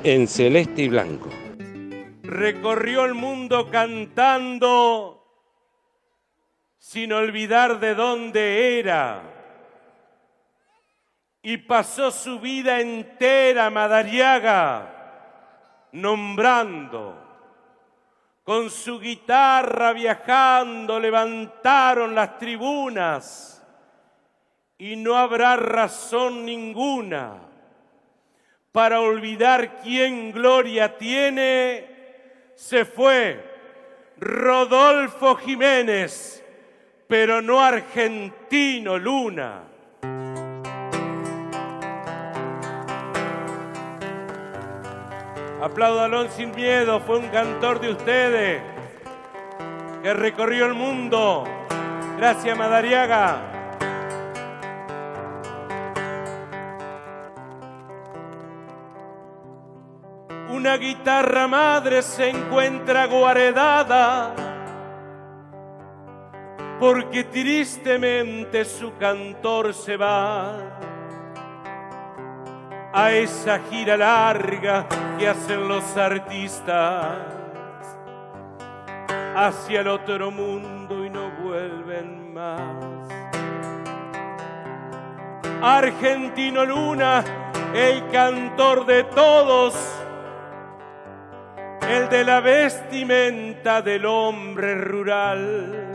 en 0.05 0.27
celeste 0.27 0.83
y 0.83 0.89
blanco. 0.89 1.29
Recorrió 2.23 3.05
el 3.05 3.15
mundo 3.15 3.69
cantando 3.71 5.23
sin 6.79 7.13
olvidar 7.13 7.79
de 7.79 7.95
dónde 7.95 8.79
era 8.79 9.32
y 11.43 11.57
pasó 11.57 12.11
su 12.11 12.39
vida 12.39 12.81
entera 12.81 13.69
Madariaga 13.71 14.93
nombrando. 15.93 17.19
Con 18.45 18.71
su 18.71 18.99
guitarra 18.99 19.93
viajando 19.93 20.99
levantaron 20.99 22.15
las 22.15 22.39
tribunas 22.39 23.65
y 24.79 24.97
no 24.97 25.17
habrá 25.17 25.57
razón 25.57 26.45
ninguna 26.45 27.39
para 28.73 29.01
olvidar 29.01 29.81
quién 29.83 30.33
gloria 30.33 30.99
tiene. 30.99 32.53
Se 32.57 32.85
fue 32.85 33.53
Rodolfo 34.19 35.37
Jiménez, 35.37 36.45
pero 37.07 37.41
no 37.43 37.61
argentino 37.61 38.99
Luna. 38.99 39.72
Apláudalo 45.63 46.29
sin 46.29 46.51
miedo, 46.57 46.99
fue 46.99 47.19
un 47.19 47.29
cantor 47.29 47.79
de 47.79 47.91
ustedes 47.91 48.63
que 50.03 50.13
recorrió 50.13 50.67
el 50.67 50.75
mundo. 50.75 51.45
Gracias, 52.17 52.59
Madariaga. 52.59 53.43
Una 60.51 60.77
guitarra 60.79 61.47
madre 61.47 62.03
se 62.03 62.31
encuentra 62.31 63.07
guaredada 63.07 64.35
porque 66.81 67.23
tristemente 67.23 68.65
su 68.65 68.97
cantor 68.97 69.73
se 69.73 69.97
va 69.97 70.57
a 72.93 73.13
esa 73.13 73.59
gira 73.71 73.97
larga 73.97 74.87
que 75.19 75.29
hacen 75.29 75.69
los 75.69 75.97
artistas 75.97 77.19
hacia 79.35 79.81
el 79.81 79.89
otro 79.89 80.31
mundo 80.31 81.05
y 81.05 81.11
no 81.11 81.31
vuelven 81.43 82.35
más. 82.35 83.13
Argentino 85.63 86.65
Luna, 86.65 87.25
el 87.75 88.09
cantor 88.09 88.85
de 88.85 89.05
todos, 89.05 89.75
el 91.89 92.09
de 92.09 92.25
la 92.25 92.41
vestimenta 92.41 93.81
del 93.81 94.05
hombre 94.07 94.75
rural. 94.75 95.93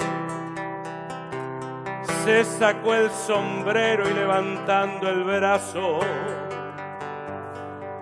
Se 2.24 2.44
sacó 2.44 2.94
el 2.94 3.12
sombrero 3.12 4.10
y 4.10 4.14
levantando 4.14 5.10
el 5.10 5.24
brazo, 5.24 6.00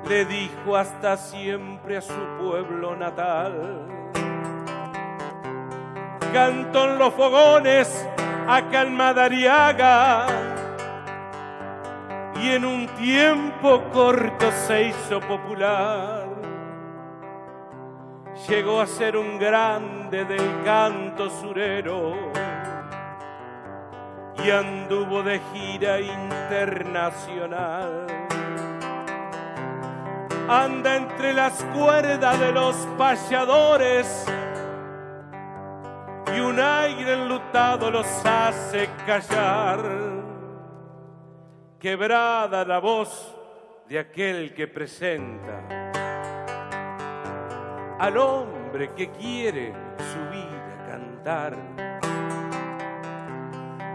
le 0.08 0.26
dijo 0.26 0.76
hasta 0.76 1.16
siempre 1.18 1.98
a 1.98 2.02
su 2.02 2.14
pueblo 2.40 2.96
natal. 2.96 3.88
Cantó 6.34 6.86
en 6.86 6.98
los 7.00 7.14
fogones 7.14 8.08
a 8.48 8.62
Calmadariaga 8.70 10.28
y 12.42 12.52
en 12.52 12.66
un 12.66 12.88
tiempo 12.98 13.84
corto 13.92 14.52
se 14.68 14.90
hizo 14.90 15.20
popular. 15.22 16.26
Llegó 18.48 18.82
a 18.82 18.86
ser 18.86 19.18
un 19.18 19.40
grande 19.40 20.24
del 20.26 20.62
canto 20.64 21.28
surero 21.30 22.14
y 24.44 24.52
anduvo 24.52 25.24
de 25.24 25.40
gira 25.54 26.00
internacional. 26.00 28.25
Anda 30.48 30.96
entre 30.98 31.34
las 31.34 31.64
cuerdas 31.76 32.40
de 32.40 32.52
los 32.52 32.76
payadores 33.00 34.26
y 36.36 36.40
un 36.40 36.60
aire 36.60 37.14
enlutado 37.14 37.90
los 37.90 38.06
hace 38.24 38.88
callar. 39.08 39.80
Quebrada 41.80 42.64
la 42.64 42.78
voz 42.78 43.36
de 43.90 43.98
aquel 43.98 44.54
que 44.54 44.68
presenta 44.68 45.92
al 47.98 48.16
hombre 48.16 48.94
que 48.94 49.10
quiere 49.10 49.74
su 49.98 50.30
vida 50.30 50.86
cantar. 50.88 51.58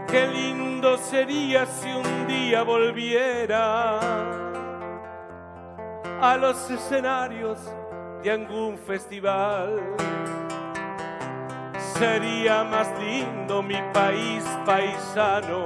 Qué 0.09 0.27
lindo 0.27 0.97
sería 0.97 1.65
si 1.65 1.89
un 1.93 2.27
día 2.27 2.63
volviera 2.63 4.51
a 6.21 6.37
los 6.37 6.69
escenarios 6.69 7.57
de 8.21 8.31
algún 8.31 8.77
festival. 8.77 9.81
Sería 11.97 12.63
más 12.63 12.87
lindo 12.99 13.63
mi 13.63 13.81
país 13.91 14.43
paisano 14.63 15.65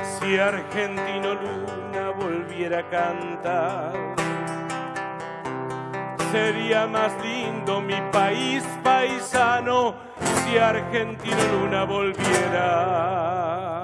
si 0.00 0.38
Argentino 0.38 1.34
Luna 1.34 2.10
volviera 2.10 2.78
a 2.78 2.88
cantar. 2.88 3.92
Sería 6.30 6.86
más 6.86 7.12
lindo 7.24 7.80
mi 7.80 8.00
país 8.12 8.62
paisano 8.84 9.96
si 10.44 10.58
Argentino 10.58 11.42
Luna 11.52 11.82
volviera 11.84 13.83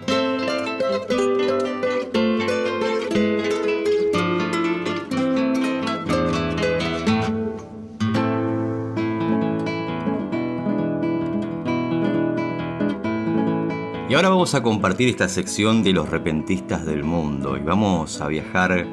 Ahora 14.21 14.35
vamos 14.35 14.53
a 14.53 14.61
compartir 14.61 15.09
esta 15.09 15.27
sección 15.27 15.81
de 15.81 15.93
los 15.93 16.07
repentistas 16.07 16.85
del 16.85 17.03
mundo 17.03 17.57
y 17.57 17.61
vamos 17.61 18.21
a 18.21 18.27
viajar 18.27 18.85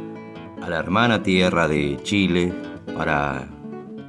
a 0.63 0.71
la 0.71 0.79
hermana 0.79 1.23
tierra 1.23 1.69
de 1.69 1.99
Chile 2.03 2.51
para 2.97 3.47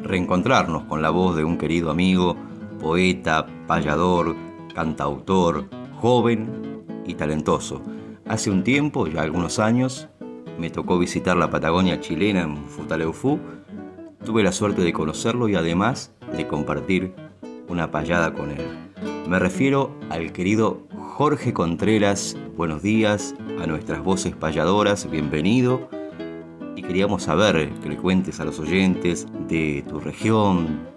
reencontrarnos 0.01 0.85
con 0.85 1.01
la 1.01 1.09
voz 1.09 1.35
de 1.35 1.43
un 1.43 1.57
querido 1.57 1.91
amigo, 1.91 2.37
poeta, 2.79 3.45
payador, 3.67 4.33
cantautor, 4.73 5.65
joven 5.99 6.85
y 7.05 7.15
talentoso. 7.15 7.81
Hace 8.25 8.49
un 8.49 8.63
tiempo, 8.63 9.05
ya 9.05 9.21
algunos 9.21 9.59
años, 9.59 10.07
me 10.57 10.69
tocó 10.69 10.97
visitar 10.97 11.35
la 11.35 11.49
Patagonia 11.49 11.99
chilena 11.99 12.43
en 12.43 12.65
Futaleufú. 12.69 13.39
Tuve 14.23 14.41
la 14.41 14.53
suerte 14.53 14.83
de 14.83 14.93
conocerlo 14.93 15.49
y 15.49 15.55
además 15.55 16.13
de 16.31 16.47
compartir 16.47 17.13
una 17.67 17.91
payada 17.91 18.33
con 18.33 18.51
él. 18.51 18.89
Me 19.27 19.37
refiero 19.37 19.91
al 20.09 20.31
querido 20.31 20.88
Jorge 21.19 21.51
Contreras. 21.51 22.37
Buenos 22.55 22.81
días 22.81 23.35
a 23.61 23.67
nuestras 23.67 24.01
voces 24.01 24.33
payadoras, 24.37 25.11
bienvenido. 25.11 25.89
Y 26.77 26.81
queríamos 26.81 27.23
saber 27.23 27.73
que 27.81 27.89
le 27.89 27.97
cuentes 27.97 28.39
a 28.39 28.45
los 28.45 28.57
oyentes 28.57 29.27
de 29.49 29.83
tu 29.85 29.99
región, 29.99 30.87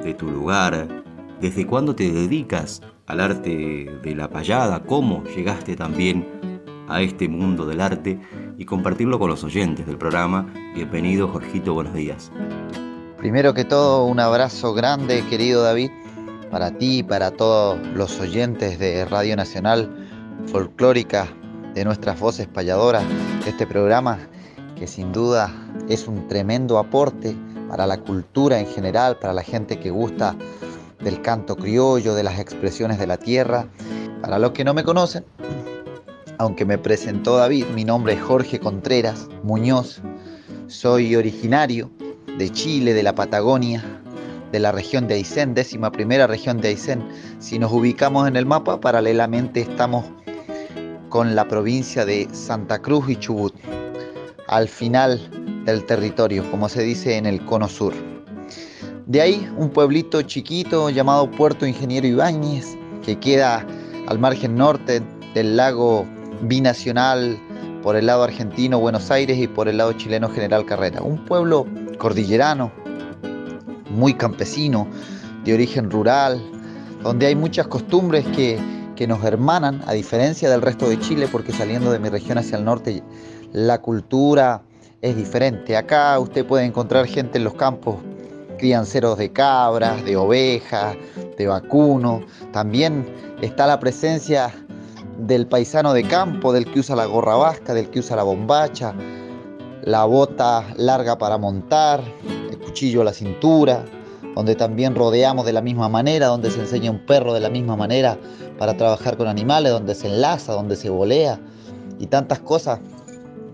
de 0.00 0.14
tu 0.14 0.28
lugar, 0.28 0.86
desde 1.40 1.66
cuándo 1.66 1.96
te 1.96 2.12
dedicas 2.12 2.82
al 3.06 3.18
arte 3.18 3.90
de 4.00 4.14
la 4.14 4.30
payada, 4.30 4.84
cómo 4.84 5.24
llegaste 5.24 5.74
también 5.74 6.24
a 6.86 7.02
este 7.02 7.28
mundo 7.28 7.66
del 7.66 7.80
arte 7.80 8.20
y 8.56 8.64
compartirlo 8.66 9.18
con 9.18 9.28
los 9.28 9.42
oyentes 9.42 9.88
del 9.88 9.98
programa. 9.98 10.54
Bienvenido, 10.76 11.26
Jorgito, 11.26 11.74
buenos 11.74 11.94
días. 11.94 12.30
Primero 13.18 13.54
que 13.54 13.64
todo, 13.64 14.04
un 14.04 14.20
abrazo 14.20 14.72
grande, 14.72 15.24
querido 15.28 15.64
David, 15.64 15.90
para 16.54 16.70
ti 16.70 16.98
y 16.98 17.02
para 17.02 17.32
todos 17.32 17.84
los 17.96 18.20
oyentes 18.20 18.78
de 18.78 19.04
Radio 19.06 19.34
Nacional 19.34 19.90
Folclórica, 20.46 21.26
de 21.74 21.84
nuestras 21.84 22.20
voces 22.20 22.46
payadoras, 22.46 23.02
este 23.44 23.66
programa 23.66 24.20
que 24.76 24.86
sin 24.86 25.10
duda 25.10 25.52
es 25.88 26.06
un 26.06 26.28
tremendo 26.28 26.78
aporte 26.78 27.36
para 27.68 27.88
la 27.88 27.98
cultura 27.98 28.60
en 28.60 28.68
general, 28.68 29.18
para 29.18 29.32
la 29.32 29.42
gente 29.42 29.80
que 29.80 29.90
gusta 29.90 30.36
del 31.00 31.20
canto 31.22 31.56
criollo, 31.56 32.14
de 32.14 32.22
las 32.22 32.38
expresiones 32.38 33.00
de 33.00 33.08
la 33.08 33.16
tierra. 33.16 33.66
Para 34.22 34.38
los 34.38 34.52
que 34.52 34.62
no 34.62 34.74
me 34.74 34.84
conocen, 34.84 35.24
aunque 36.38 36.64
me 36.64 36.78
presentó 36.78 37.36
David, 37.36 37.66
mi 37.74 37.84
nombre 37.84 38.12
es 38.12 38.22
Jorge 38.22 38.60
Contreras 38.60 39.26
Muñoz, 39.42 40.02
soy 40.68 41.16
originario 41.16 41.90
de 42.38 42.48
Chile, 42.52 42.94
de 42.94 43.02
la 43.02 43.16
Patagonia, 43.16 43.82
de 44.54 44.60
la 44.60 44.70
región 44.70 45.08
de 45.08 45.14
Aysén, 45.14 45.52
décima 45.52 45.90
primera 45.90 46.28
región 46.28 46.60
de 46.60 46.68
Aysén. 46.68 47.02
Si 47.40 47.58
nos 47.58 47.72
ubicamos 47.72 48.28
en 48.28 48.36
el 48.36 48.46
mapa, 48.46 48.80
paralelamente 48.80 49.62
estamos 49.62 50.04
con 51.08 51.34
la 51.34 51.48
provincia 51.48 52.06
de 52.06 52.28
Santa 52.32 52.78
Cruz 52.80 53.10
y 53.10 53.16
Chubut, 53.16 53.52
al 54.46 54.68
final 54.68 55.20
del 55.64 55.84
territorio, 55.84 56.48
como 56.52 56.68
se 56.68 56.84
dice 56.84 57.16
en 57.16 57.26
el 57.26 57.44
cono 57.44 57.66
sur. 57.66 57.94
De 59.06 59.20
ahí 59.20 59.50
un 59.56 59.70
pueblito 59.70 60.22
chiquito 60.22 60.88
llamado 60.88 61.28
Puerto 61.32 61.66
Ingeniero 61.66 62.06
Ibáñez, 62.06 62.78
que 63.04 63.18
queda 63.18 63.66
al 64.06 64.20
margen 64.20 64.54
norte 64.54 65.02
del 65.34 65.56
lago 65.56 66.06
binacional 66.42 67.36
por 67.82 67.96
el 67.96 68.06
lado 68.06 68.22
argentino 68.22 68.78
Buenos 68.78 69.10
Aires 69.10 69.36
y 69.36 69.48
por 69.48 69.66
el 69.66 69.78
lado 69.78 69.94
chileno 69.94 70.28
General 70.28 70.64
Carrera. 70.64 71.02
Un 71.02 71.24
pueblo 71.24 71.66
cordillerano, 71.98 72.70
muy 73.94 74.14
campesino, 74.14 74.86
de 75.44 75.54
origen 75.54 75.90
rural, 75.90 76.42
donde 77.02 77.26
hay 77.26 77.34
muchas 77.34 77.66
costumbres 77.66 78.26
que, 78.28 78.58
que 78.96 79.06
nos 79.06 79.22
hermanan, 79.24 79.82
a 79.86 79.92
diferencia 79.92 80.48
del 80.50 80.62
resto 80.62 80.88
de 80.88 80.98
Chile, 80.98 81.28
porque 81.30 81.52
saliendo 81.52 81.92
de 81.92 81.98
mi 81.98 82.08
región 82.08 82.38
hacia 82.38 82.58
el 82.58 82.64
norte, 82.64 83.02
la 83.52 83.80
cultura 83.80 84.62
es 85.02 85.16
diferente. 85.16 85.76
Acá 85.76 86.18
usted 86.18 86.46
puede 86.46 86.64
encontrar 86.64 87.06
gente 87.06 87.38
en 87.38 87.44
los 87.44 87.54
campos, 87.54 87.96
crianceros 88.58 89.18
de 89.18 89.30
cabras, 89.32 90.04
de 90.04 90.16
ovejas, 90.16 90.96
de 91.36 91.46
vacuno. 91.46 92.22
También 92.52 93.06
está 93.42 93.66
la 93.66 93.78
presencia 93.78 94.50
del 95.18 95.46
paisano 95.46 95.92
de 95.92 96.04
campo, 96.04 96.52
del 96.52 96.64
que 96.70 96.80
usa 96.80 96.96
la 96.96 97.04
gorra 97.04 97.36
vasca, 97.36 97.74
del 97.74 97.90
que 97.90 98.00
usa 98.00 98.16
la 98.16 98.22
bombacha, 98.22 98.94
la 99.84 100.04
bota 100.04 100.64
larga 100.76 101.18
para 101.18 101.38
montar, 101.38 102.02
el 102.50 102.58
cuchillo 102.58 103.02
a 103.02 103.04
la 103.04 103.12
cintura, 103.12 103.84
donde 104.34 104.54
también 104.54 104.94
rodeamos 104.94 105.46
de 105.46 105.52
la 105.52 105.60
misma 105.60 105.88
manera, 105.88 106.26
donde 106.26 106.50
se 106.50 106.60
enseña 106.60 106.90
un 106.90 107.04
perro 107.04 107.34
de 107.34 107.40
la 107.40 107.50
misma 107.50 107.76
manera 107.76 108.18
para 108.58 108.76
trabajar 108.76 109.16
con 109.16 109.28
animales, 109.28 109.72
donde 109.72 109.94
se 109.94 110.08
enlaza, 110.08 110.52
donde 110.52 110.76
se 110.76 110.90
volea 110.90 111.38
y 111.98 112.06
tantas 112.06 112.40
cosas 112.40 112.80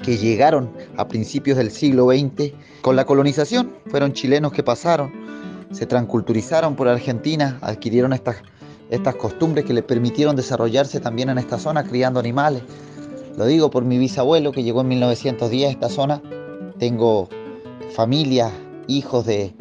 que 0.03 0.17
llegaron 0.17 0.71
a 0.97 1.09
principios 1.09 1.59
del 1.59 1.71
siglo 1.71 2.09
XX 2.09 2.53
con 2.81 2.97
la 2.97 3.05
colonización. 3.05 3.75
Fueron 3.87 4.13
chilenos 4.13 4.53
que 4.53 4.63
pasaron, 4.63 5.13
se 5.73 5.85
transculturizaron 5.85 6.77
por 6.77 6.89
Argentina, 6.89 7.59
adquirieron 7.61 8.13
estas, 8.13 8.37
estas 8.89 9.17
costumbres 9.17 9.65
que 9.65 9.75
le 9.75 9.83
permitieron 9.83 10.37
desarrollarse 10.37 11.01
también 11.01 11.29
en 11.29 11.39
esta 11.39 11.59
zona 11.59 11.85
criando 11.85 12.21
animales. 12.21 12.63
Lo 13.37 13.47
digo 13.47 13.71
por 13.71 13.85
mi 13.85 13.99
bisabuelo 13.99 14.53
que 14.53 14.63
llegó 14.63 14.81
en 14.81 14.89
1910 14.89 15.69
a 15.69 15.71
esta 15.71 15.89
zona. 15.89 16.23
Tengo 16.79 17.29
familia, 17.95 18.51
hijos 18.87 19.27
de, 19.27 19.55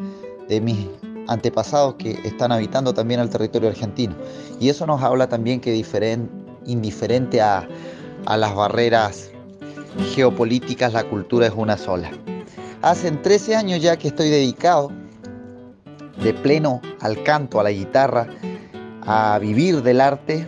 de 0.48 0.60
mis 0.60 0.86
antepasados 1.28 1.94
que 1.94 2.18
están 2.24 2.52
habitando 2.52 2.92
también 2.92 3.20
el 3.20 3.30
territorio 3.30 3.68
argentino. 3.68 4.14
Y 4.58 4.68
eso 4.68 4.86
nos 4.86 5.02
habla 5.02 5.28
también 5.28 5.60
que 5.60 5.72
indiferente 6.66 7.40
a, 7.40 7.68
a 8.26 8.36
las 8.36 8.54
barreras 8.54 9.30
geopolíticas, 10.14 10.92
la 10.92 11.04
cultura 11.04 11.46
es 11.46 11.52
una 11.56 11.76
sola. 11.76 12.10
Hace 12.82 13.10
13 13.10 13.56
años 13.56 13.80
ya 13.80 13.96
que 13.96 14.08
estoy 14.08 14.28
dedicado 14.28 14.90
de 16.22 16.34
pleno 16.34 16.80
al 17.00 17.22
canto, 17.22 17.60
a 17.60 17.62
la 17.62 17.70
guitarra, 17.70 18.26
a 19.02 19.38
vivir 19.38 19.82
del 19.82 20.00
arte, 20.00 20.46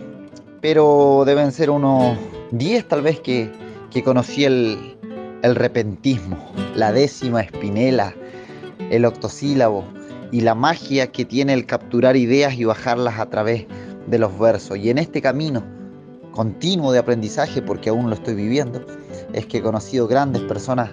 pero 0.61 1.23
deben 1.25 1.51
ser 1.51 1.69
unos 1.69 2.17
10 2.53 2.87
tal 2.87 3.01
vez 3.01 3.19
que, 3.19 3.51
que 3.89 4.03
conocí 4.03 4.45
el, 4.45 4.95
el 5.41 5.55
repentismo, 5.55 6.37
la 6.75 6.91
décima 6.91 7.41
espinela, 7.41 8.13
el 8.91 9.05
octosílabo 9.05 9.83
y 10.31 10.41
la 10.41 10.53
magia 10.53 11.11
que 11.11 11.25
tiene 11.25 11.53
el 11.53 11.65
capturar 11.65 12.15
ideas 12.15 12.53
y 12.53 12.65
bajarlas 12.65 13.17
a 13.17 13.27
través 13.27 13.65
de 14.05 14.19
los 14.19 14.37
versos. 14.37 14.77
Y 14.77 14.91
en 14.91 14.99
este 14.99 15.19
camino 15.19 15.63
continuo 16.31 16.91
de 16.91 16.99
aprendizaje, 16.99 17.59
porque 17.59 17.89
aún 17.89 18.11
lo 18.11 18.15
estoy 18.15 18.35
viviendo, 18.35 18.85
es 19.33 19.47
que 19.47 19.57
he 19.57 19.61
conocido 19.63 20.07
grandes 20.07 20.43
personas 20.43 20.91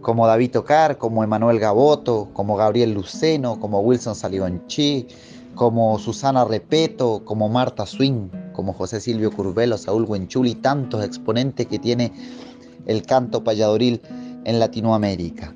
como 0.00 0.26
David 0.26 0.52
Tocar, 0.52 0.96
como 0.96 1.22
Emanuel 1.22 1.60
Gaboto, 1.60 2.30
como 2.32 2.56
Gabriel 2.56 2.94
Luceno, 2.94 3.60
como 3.60 3.80
Wilson 3.80 4.14
Salivanchi, 4.14 5.06
como 5.54 5.98
Susana 5.98 6.46
Repeto, 6.46 7.22
como 7.26 7.50
Marta 7.50 7.84
Swing, 7.84 8.28
como 8.54 8.72
José 8.72 9.00
Silvio 9.00 9.30
Curvelo, 9.30 9.76
Saúl 9.76 10.04
Huenchuli, 10.04 10.54
tantos 10.54 11.04
exponentes 11.04 11.66
que 11.66 11.78
tiene 11.78 12.12
el 12.86 13.02
canto 13.02 13.44
payadoril 13.44 14.00
en 14.44 14.58
Latinoamérica. 14.58 15.54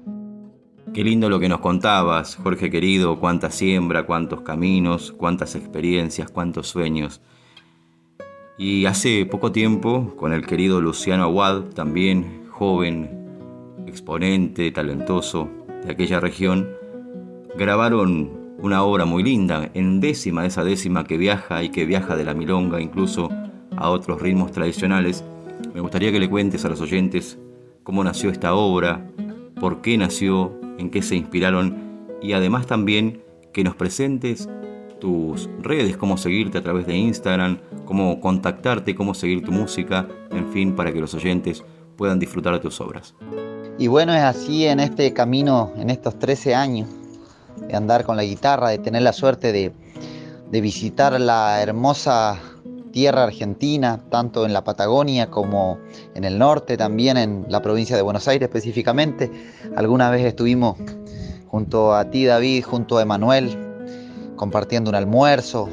Qué 0.93 1.05
lindo 1.05 1.29
lo 1.29 1.39
que 1.39 1.49
nos 1.49 1.61
contabas, 1.61 2.37
Jorge 2.37 2.71
querido, 2.71 3.21
cuánta 3.21 3.51
siembra, 3.51 4.05
cuántos 4.05 4.41
caminos, 4.41 5.13
cuántas 5.13 5.55
experiencias, 5.55 6.31
cuántos 6.31 6.69
sueños. 6.69 7.21
Y 8.59 8.87
hace 8.87 9.25
poco 9.27 9.53
tiempo, 9.53 10.15
con 10.17 10.33
el 10.33 10.47
querido 10.47 10.81
Luciano 10.81 11.25
Aguad, 11.25 11.63
también 11.75 12.49
joven, 12.51 13.85
exponente, 13.87 14.71
talentoso 14.73 15.49
de 15.85 15.93
aquella 15.93 16.21
región, 16.21 16.69
grabaron 17.57 18.38
una 18.59 18.83
obra 18.83 19.05
muy 19.05 19.23
linda, 19.23 19.71
en 19.75 20.01
décima, 20.01 20.45
esa 20.45 20.65
décima 20.65 21.05
que 21.05 21.17
viaja 21.17 21.63
y 21.63 21.71
que 21.71 21.87
viaja 21.87 22.17
de 22.17 22.25
la 22.25 22.35
milonga 22.35 22.81
incluso 22.81 23.31
a 23.77 23.91
otros 23.91 24.21
ritmos 24.21 24.51
tradicionales. 24.51 25.25
Me 25.73 25.81
gustaría 25.81 26.11
que 26.11 26.19
le 26.19 26.29
cuentes 26.29 26.65
a 26.65 26.69
los 26.69 26.81
oyentes 26.81 27.39
cómo 27.85 28.03
nació 28.03 28.31
esta 28.31 28.55
obra, 28.55 29.07
por 29.61 29.81
qué 29.81 29.97
nació, 29.97 30.53
en 30.79 30.91
qué 30.91 31.03
se 31.03 31.17
inspiraron 31.17 31.77
y 32.21 32.33
además 32.33 32.67
también 32.67 33.23
que 33.53 33.63
nos 33.63 33.77
presentes 33.77 34.49
tus 35.01 35.49
redes, 35.63 35.97
cómo 35.97 36.17
seguirte 36.17 36.59
a 36.59 36.63
través 36.63 36.87
de 36.87 36.97
Instagram, 36.97 37.59
cómo 37.85 38.21
contactarte, 38.21 38.97
cómo 38.97 39.15
seguir 39.15 39.45
tu 39.45 39.53
música, 39.53 40.09
en 40.33 40.49
fin, 40.49 40.75
para 40.75 40.93
que 40.93 41.01
los 41.01 41.15
oyentes 41.15 41.65
puedan 41.97 42.19
disfrutar 42.19 42.55
de 42.55 42.61
tus 42.61 42.81
obras. 42.81 43.15
Y 43.79 43.87
bueno, 43.87 44.13
es 44.13 44.23
así 44.23 44.65
en 44.67 44.81
este 44.81 45.13
camino, 45.13 45.73
en 45.77 45.91
estos 45.91 46.19
13 46.19 46.57
años 46.57 46.98
de 47.67 47.77
andar 47.77 48.05
con 48.05 48.17
la 48.17 48.25
guitarra, 48.25 48.71
de 48.71 48.79
tener 48.79 49.03
la 49.03 49.13
suerte 49.13 49.53
de, 49.53 49.73
de 50.51 50.61
visitar 50.61 51.19
la 51.21 51.61
hermosa 51.63 52.39
tierra 52.91 53.25
argentina, 53.25 54.01
tanto 54.11 54.45
en 54.47 54.53
la 54.53 54.65
Patagonia 54.65 55.31
como 55.31 55.79
en 56.15 56.25
el 56.25 56.39
norte, 56.39 56.77
también 56.77 57.17
en 57.17 57.47
la 57.49 57.63
provincia 57.63 57.97
de 57.97 58.03
Buenos 58.03 58.27
Aires 58.29 58.49
específicamente. 58.49 59.31
Alguna 59.77 60.11
vez 60.11 60.25
estuvimos 60.25 60.77
junto 61.49 61.95
a 61.95 62.11
ti, 62.11 62.25
David, 62.25 62.65
junto 62.65 62.99
a 62.99 63.03
Emanuel, 63.03 63.57
compartiendo 64.37 64.91
un 64.91 64.97
almuerzo 64.97 65.69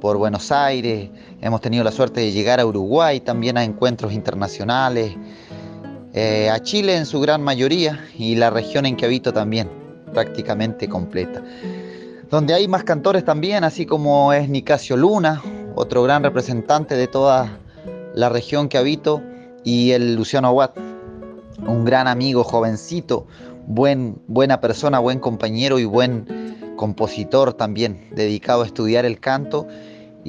por 0.00 0.16
Buenos 0.16 0.50
Aires. 0.50 1.10
Hemos 1.40 1.60
tenido 1.60 1.84
la 1.84 1.92
suerte 1.92 2.20
de 2.20 2.32
llegar 2.32 2.60
a 2.60 2.66
Uruguay, 2.66 3.20
también 3.20 3.56
a 3.56 3.64
encuentros 3.64 4.12
internacionales, 4.12 5.16
eh, 6.12 6.50
a 6.50 6.60
Chile 6.60 6.96
en 6.96 7.06
su 7.06 7.20
gran 7.20 7.42
mayoría 7.42 8.04
y 8.18 8.34
la 8.34 8.50
región 8.50 8.86
en 8.86 8.96
que 8.96 9.06
habito 9.06 9.32
también, 9.32 9.70
prácticamente 10.12 10.88
completa. 10.88 11.42
Donde 12.30 12.54
hay 12.54 12.68
más 12.68 12.84
cantores 12.84 13.24
también, 13.24 13.64
así 13.64 13.86
como 13.86 14.32
es 14.32 14.48
Nicasio 14.48 14.96
Luna, 14.96 15.42
otro 15.74 16.02
gran 16.02 16.22
representante 16.22 16.94
de 16.96 17.08
toda 17.08 17.58
la 18.14 18.28
región 18.28 18.68
que 18.68 18.78
habito, 18.78 19.22
y 19.64 19.90
el 19.90 20.14
Luciano 20.14 20.48
Aguat, 20.48 20.76
un 21.66 21.84
gran 21.84 22.08
amigo, 22.08 22.44
jovencito, 22.44 23.26
buen, 23.66 24.20
buena 24.26 24.60
persona, 24.60 24.98
buen 24.98 25.18
compañero 25.18 25.78
y 25.78 25.84
buen 25.84 26.74
compositor 26.76 27.52
también, 27.52 28.08
dedicado 28.12 28.62
a 28.62 28.66
estudiar 28.66 29.04
el 29.04 29.20
canto 29.20 29.66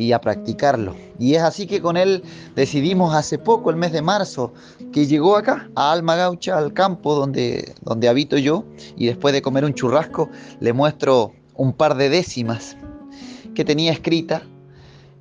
y 0.02 0.14
a 0.14 0.22
practicarlo. 0.22 0.96
Y 1.20 1.36
es 1.36 1.44
así 1.44 1.68
que 1.68 1.82
con 1.82 1.96
él 1.96 2.24
decidimos 2.56 3.14
hace 3.14 3.38
poco, 3.38 3.70
el 3.70 3.76
mes 3.76 3.92
de 3.92 4.02
marzo, 4.02 4.52
que 4.92 5.06
llegó 5.06 5.38
acá, 5.38 5.70
a 5.76 5.92
Alma 5.92 6.16
Gaucha, 6.16 6.58
al 6.58 6.74
campo 6.74 7.14
donde, 7.14 7.76
donde 7.82 8.10
habito 8.10 8.38
yo, 8.38 8.64
y 8.98 9.06
después 9.06 9.34
de 9.34 9.42
comer 9.42 9.64
un 9.64 9.76
churrasco, 9.76 10.30
le 10.60 10.74
muestro 10.74 11.34
un 11.56 11.74
par 11.74 11.96
de 11.96 12.10
décimas 12.10 12.76
que 13.54 13.64
tenía 13.64 13.92
escrita 13.92 14.42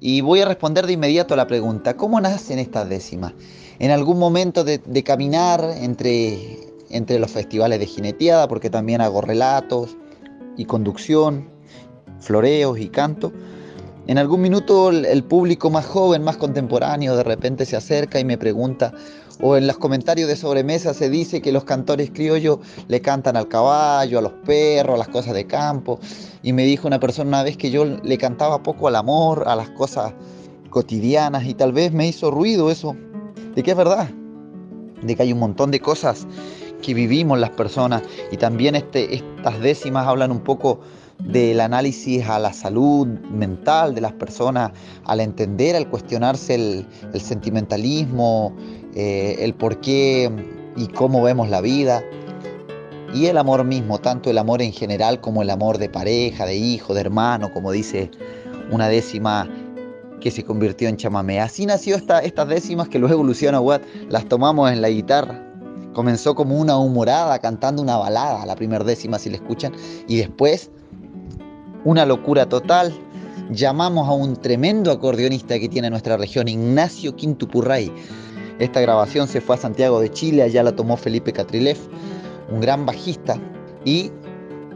y 0.01 0.23
voy 0.23 0.41
a 0.41 0.47
responder 0.47 0.87
de 0.87 0.95
inmediato 0.95 1.35
a 1.35 1.37
la 1.37 1.47
pregunta, 1.47 1.95
¿cómo 1.97 2.19
nacen 2.21 2.59
estas 2.59 2.89
décimas? 2.89 3.35
En 3.79 3.91
algún 3.91 4.19
momento 4.19 4.65
de, 4.65 5.03
caminar 5.05 5.63
entre, 5.77 6.59
entre 6.89 7.19
los 7.19 7.31
festivales 7.31 7.79
de 7.81 7.87
jineteada, 7.87 8.49
porque 8.49 8.71
también 8.71 9.03
hago 9.03 9.21
relatos 9.21 9.97
y 10.57 10.65
conducción, 10.65 11.51
floreos 12.21 12.79
y 12.79 12.89
canto, 12.89 13.33
en 14.11 14.19
algún 14.19 14.41
minuto 14.41 14.91
el 14.91 15.23
público 15.23 15.71
más 15.71 15.87
joven, 15.87 16.25
más 16.25 16.37
contemporáneo, 16.37 17.15
de 17.15 17.23
repente 17.23 17.65
se 17.65 17.77
acerca 17.77 18.19
y 18.19 18.25
me 18.25 18.37
pregunta, 18.37 18.93
o 19.41 19.57
en 19.57 19.69
los 19.69 19.79
comentarios 19.79 20.29
de 20.29 20.35
sobremesa 20.35 20.95
se 20.95 21.09
dice 21.09 21.41
que 21.41 21.53
los 21.53 21.63
cantores 21.63 22.11
criollos 22.11 22.59
le 22.89 23.01
cantan 23.01 23.37
al 23.37 23.47
caballo, 23.47 24.19
a 24.19 24.23
los 24.23 24.33
perros, 24.45 24.97
a 24.97 24.99
las 24.99 25.07
cosas 25.07 25.35
de 25.35 25.47
campo. 25.47 26.01
Y 26.43 26.53
me 26.53 26.65
dijo 26.65 26.89
una 26.89 26.99
persona 26.99 27.29
una 27.29 27.43
vez 27.45 27.57
que 27.57 27.71
yo 27.71 27.85
le 27.85 28.19
cantaba 28.19 28.65
poco 28.65 28.89
al 28.89 28.97
amor, 28.97 29.45
a 29.47 29.55
las 29.55 29.71
cosas 29.71 30.13
cotidianas 30.71 31.47
y 31.47 31.55
tal 31.55 31.73
vez 31.73 31.93
me 31.93 32.09
hizo 32.09 32.33
ruido 32.33 32.69
eso. 32.69 32.97
De 33.55 33.63
que 33.63 33.71
es 33.71 33.77
verdad, 33.77 34.11
de 35.03 35.15
que 35.15 35.23
hay 35.23 35.33
un 35.33 35.39
montón 35.39 35.71
de 35.71 35.79
cosas 35.79 36.27
que 36.83 36.95
vivimos 36.95 37.39
las 37.39 37.51
personas 37.51 38.03
y 38.33 38.39
también 38.39 38.75
este, 38.75 39.15
estas 39.15 39.61
décimas 39.61 40.09
hablan 40.09 40.33
un 40.33 40.41
poco 40.41 40.81
del 41.25 41.61
análisis 41.61 42.27
a 42.29 42.39
la 42.39 42.53
salud 42.53 43.07
mental 43.07 43.95
de 43.95 44.01
las 44.01 44.13
personas, 44.13 44.73
al 45.05 45.21
entender, 45.21 45.77
al 45.77 45.89
cuestionarse 45.89 46.55
el, 46.55 46.87
sentimentalismo, 47.21 48.55
eh, 48.95 49.37
el 49.41 49.55
por 49.55 49.81
qué 49.81 50.31
y 50.77 50.87
cómo 50.89 51.23
vemos 51.23 51.49
la 51.49 51.61
vida. 51.61 52.03
Y 53.15 53.27
el 53.27 53.39
amor 53.39 53.65
mismo, 53.65 53.99
tanto 53.99 54.31
el 54.31 54.39
amor 54.39 54.63
en 54.63 54.73
general 54.73 55.21
como 55.21 55.43
el 55.43 55.51
amor 55.51 55.79
de 55.79 55.89
pareja, 55.89 56.47
de 56.47 56.57
hijo, 56.57 56.95
de 56.95 57.01
hermano, 57.01 57.53
como 57.53 57.73
dice 57.73 58.11
una 58.71 58.89
décima 58.89 59.49
que 60.21 60.31
se 60.31 60.45
convirtió 60.45 60.89
en 60.89 60.97
chamamé. 60.97 61.41
Así 61.41 61.67
nació 61.67 61.97
esta, 61.97 62.21
estas 62.21 62.47
décimas 62.49 62.89
que 62.89 62.99
luego 62.99 63.25
Luciano 63.25 63.61
Watt 63.61 63.83
las 64.09 64.27
tomamos 64.27 64.71
en 64.71 64.81
la 64.81 64.91
guitarra. 64.91 65.45
Comenzó 65.93 66.37
como 66.37 66.57
una 66.57 66.79
humorada 66.79 67.41
cantando 67.41 67.83
una 67.83 67.97
balada, 67.97 68.47
la 68.47 68.55
primera 68.55 68.85
décima 68.85 69.19
si 69.19 69.29
la 69.29 69.37
escuchan, 69.37 69.73
y 70.07 70.19
después 70.19 70.71
una 71.85 72.07
locura 72.07 72.49
total. 72.49 72.93
Llamamos 73.51 74.09
a 74.09 74.13
un 74.13 74.37
tremendo 74.37 74.91
acordeonista 74.91 75.59
que 75.59 75.69
tiene 75.69 75.91
nuestra 75.91 76.17
región, 76.17 76.49
Ignacio 76.49 77.17
Quintupurray 77.17 77.93
esta 78.61 78.83
grabación 78.83 79.27
se 79.27 79.41
fue 79.41 79.57
a 79.57 79.59
Santiago 79.59 80.01
de 80.01 80.11
Chile, 80.11 80.43
allá 80.43 80.63
la 80.63 80.77
tomó 80.77 80.99
Felipe 80.99 81.33
Catrilev, 81.33 81.79
un 82.51 82.61
gran 82.61 82.85
bajista, 82.85 83.39
y 83.87 84.13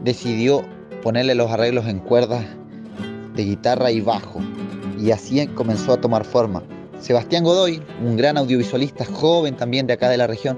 decidió 0.03 0.65
ponerle 1.03 1.35
los 1.35 1.51
arreglos 1.51 1.85
en 1.85 1.99
cuerdas 1.99 2.43
de 3.35 3.43
guitarra 3.43 3.91
y 3.91 4.01
bajo. 4.01 4.41
Y 4.99 5.11
así 5.11 5.45
comenzó 5.49 5.93
a 5.93 6.01
tomar 6.01 6.25
forma. 6.25 6.63
Sebastián 6.99 7.43
Godoy, 7.43 7.79
un 8.03 8.17
gran 8.17 8.39
audiovisualista 8.39 9.05
joven 9.05 9.55
también 9.55 9.85
de 9.85 9.93
acá 9.93 10.09
de 10.09 10.17
la 10.17 10.25
región, 10.25 10.57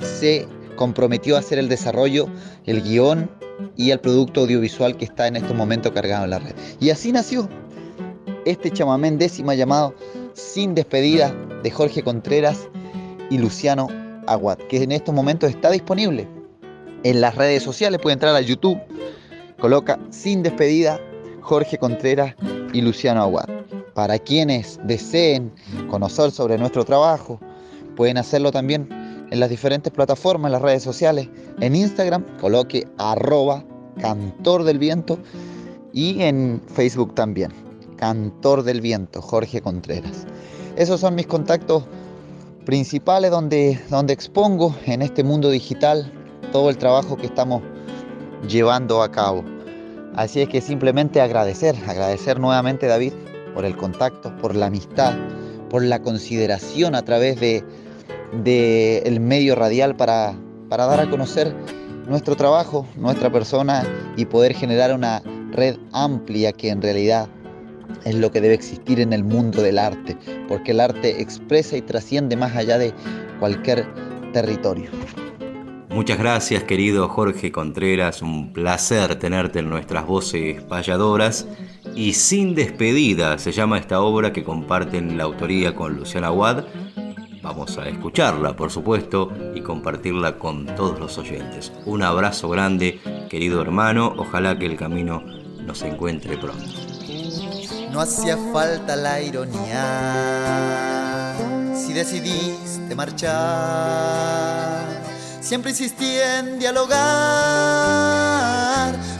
se 0.00 0.48
comprometió 0.74 1.36
a 1.36 1.38
hacer 1.38 1.60
el 1.60 1.68
desarrollo, 1.68 2.26
el 2.66 2.82
guion 2.82 3.30
y 3.76 3.90
el 3.90 4.00
producto 4.00 4.42
audiovisual 4.42 4.96
que 4.96 5.04
está 5.04 5.26
en 5.26 5.36
estos 5.36 5.56
momentos 5.56 5.92
cargado 5.92 6.24
en 6.24 6.30
la 6.30 6.38
red. 6.38 6.54
Y 6.80 6.90
así 6.90 7.12
nació 7.12 7.48
este 8.44 8.70
chamamén 8.70 9.18
décima 9.18 9.54
llamado 9.54 9.94
Sin 10.34 10.74
despedida 10.74 11.34
de 11.62 11.70
Jorge 11.70 12.02
Contreras 12.02 12.68
y 13.30 13.38
Luciano 13.38 13.88
Aguad, 14.26 14.58
que 14.68 14.82
en 14.82 14.92
estos 14.92 15.14
momentos 15.14 15.50
está 15.50 15.70
disponible 15.70 16.28
en 17.04 17.20
las 17.20 17.34
redes 17.34 17.62
sociales. 17.62 18.00
Puede 18.00 18.14
entrar 18.14 18.34
a 18.34 18.40
YouTube, 18.40 18.80
coloca 19.58 19.98
Sin 20.10 20.42
Despedida, 20.42 21.00
Jorge 21.40 21.78
Contreras 21.78 22.34
y 22.72 22.80
Luciano 22.80 23.22
Aguad. 23.22 23.48
Para 23.94 24.18
quienes 24.18 24.80
deseen 24.84 25.52
conocer 25.90 26.30
sobre 26.30 26.56
nuestro 26.56 26.84
trabajo, 26.84 27.40
pueden 27.96 28.16
hacerlo 28.16 28.50
también 28.50 28.88
en 29.32 29.40
las 29.40 29.48
diferentes 29.48 29.90
plataformas, 29.90 30.50
en 30.50 30.52
las 30.52 30.62
redes 30.62 30.82
sociales. 30.82 31.26
En 31.58 31.74
Instagram, 31.74 32.22
coloque 32.38 32.86
arroba 32.98 33.64
cantor 33.98 34.62
del 34.62 34.78
viento 34.78 35.18
y 35.94 36.20
en 36.20 36.60
Facebook 36.74 37.14
también, 37.14 37.50
cantor 37.96 38.62
del 38.62 38.82
viento, 38.82 39.22
Jorge 39.22 39.62
Contreras. 39.62 40.26
Esos 40.76 41.00
son 41.00 41.14
mis 41.14 41.26
contactos 41.26 41.84
principales 42.66 43.30
donde, 43.30 43.80
donde 43.88 44.12
expongo 44.12 44.76
en 44.84 45.00
este 45.00 45.24
mundo 45.24 45.48
digital 45.48 46.12
todo 46.52 46.68
el 46.68 46.76
trabajo 46.76 47.16
que 47.16 47.26
estamos 47.26 47.62
llevando 48.46 49.02
a 49.02 49.10
cabo. 49.10 49.44
Así 50.14 50.42
es 50.42 50.48
que 50.50 50.60
simplemente 50.60 51.22
agradecer, 51.22 51.74
agradecer 51.88 52.38
nuevamente 52.38 52.86
David 52.86 53.14
por 53.54 53.64
el 53.64 53.78
contacto, 53.78 54.36
por 54.36 54.54
la 54.54 54.66
amistad, 54.66 55.14
por 55.70 55.82
la 55.82 56.02
consideración 56.02 56.94
a 56.94 57.02
través 57.02 57.40
de, 57.40 57.64
de 58.32 58.98
el 58.98 59.20
medio 59.20 59.54
radial 59.54 59.96
para, 59.96 60.34
para 60.68 60.86
dar 60.86 61.00
a 61.00 61.10
conocer 61.10 61.54
nuestro 62.08 62.36
trabajo, 62.36 62.86
nuestra 62.96 63.30
persona 63.30 63.84
y 64.16 64.24
poder 64.24 64.54
generar 64.54 64.94
una 64.94 65.22
red 65.52 65.76
amplia 65.92 66.52
que 66.52 66.70
en 66.70 66.82
realidad 66.82 67.28
es 68.04 68.14
lo 68.14 68.30
que 68.30 68.40
debe 68.40 68.54
existir 68.54 69.00
en 69.00 69.12
el 69.12 69.22
mundo 69.22 69.62
del 69.62 69.78
arte, 69.78 70.16
porque 70.48 70.72
el 70.72 70.80
arte 70.80 71.20
expresa 71.20 71.76
y 71.76 71.82
trasciende 71.82 72.36
más 72.36 72.56
allá 72.56 72.78
de 72.78 72.92
cualquier 73.38 73.86
territorio. 74.32 74.90
Muchas 75.90 76.18
gracias 76.18 76.64
querido 76.64 77.06
Jorge 77.08 77.52
Contreras, 77.52 78.22
un 78.22 78.54
placer 78.54 79.16
tenerte 79.16 79.58
en 79.58 79.68
nuestras 79.68 80.06
voces 80.06 80.62
payadoras 80.62 81.46
y 81.94 82.14
sin 82.14 82.54
despedida 82.54 83.36
se 83.38 83.52
llama 83.52 83.78
esta 83.78 84.00
obra 84.00 84.32
que 84.32 84.42
comparten 84.42 85.18
la 85.18 85.24
autoría 85.24 85.74
con 85.74 85.96
Luciana 85.96 86.32
Wad. 86.32 86.64
Vamos 87.42 87.76
a 87.76 87.88
escucharla, 87.88 88.54
por 88.54 88.70
supuesto, 88.70 89.32
y 89.52 89.62
compartirla 89.62 90.38
con 90.38 90.64
todos 90.64 91.00
los 91.00 91.18
oyentes. 91.18 91.72
Un 91.86 92.04
abrazo 92.04 92.48
grande, 92.48 93.00
querido 93.28 93.60
hermano, 93.60 94.14
ojalá 94.16 94.56
que 94.56 94.66
el 94.66 94.76
camino 94.76 95.24
nos 95.66 95.82
encuentre 95.82 96.38
pronto. 96.38 96.64
No 97.90 98.00
hacía 98.00 98.38
falta 98.52 98.94
la 98.94 99.20
ironía 99.20 100.54
si 101.74 101.92
decidiste 101.92 102.94
marchar. 102.94 103.32
Siempre 105.40 105.72
insistí 105.72 106.14
en 106.18 106.60
dialogar, 106.60 107.00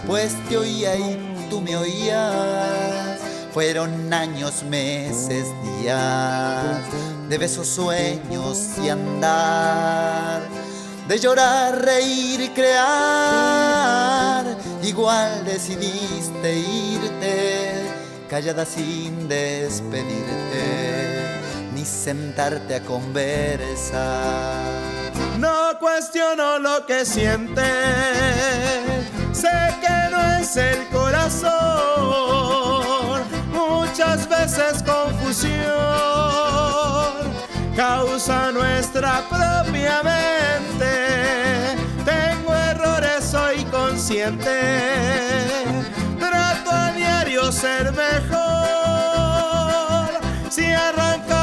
pues 0.06 0.36
te 0.48 0.56
oía 0.56 0.94
y 0.96 1.48
tú 1.50 1.60
me 1.60 1.76
oías. 1.76 3.18
Fueron 3.52 4.12
años, 4.12 4.62
meses, 4.62 5.48
días 5.80 7.11
de 7.32 7.38
besos, 7.38 7.66
sueños 7.66 8.72
y 8.84 8.90
andar, 8.90 10.42
de 11.08 11.18
llorar, 11.18 11.82
reír 11.82 12.42
y 12.42 12.50
crear. 12.50 14.44
Igual 14.82 15.42
decidiste 15.46 16.58
irte, 16.58 17.86
callada 18.28 18.66
sin 18.66 19.28
despedirte, 19.28 21.40
ni 21.74 21.86
sentarte 21.86 22.74
a 22.74 22.82
conversar. 22.82 24.60
No 25.38 25.78
cuestiono 25.80 26.58
lo 26.58 26.84
que 26.84 27.06
sientes, 27.06 27.64
sé 29.32 29.48
que 29.80 30.10
no 30.10 30.20
es 30.38 30.54
el 30.58 30.86
corazón. 30.88 31.52
Muchas 33.54 34.28
veces 34.28 34.82
confusión 34.82 37.11
causa 37.76 38.52
nuestra 38.52 39.22
propia 39.28 40.02
mente. 40.02 41.76
Tengo 42.04 42.54
errores, 42.54 43.24
soy 43.24 43.64
consciente. 43.64 44.60
Trato 46.18 46.70
a 46.70 46.92
diario 46.92 47.50
ser 47.52 47.92
mejor. 47.92 48.20
Si 50.50 50.64
arrancas 50.70 51.41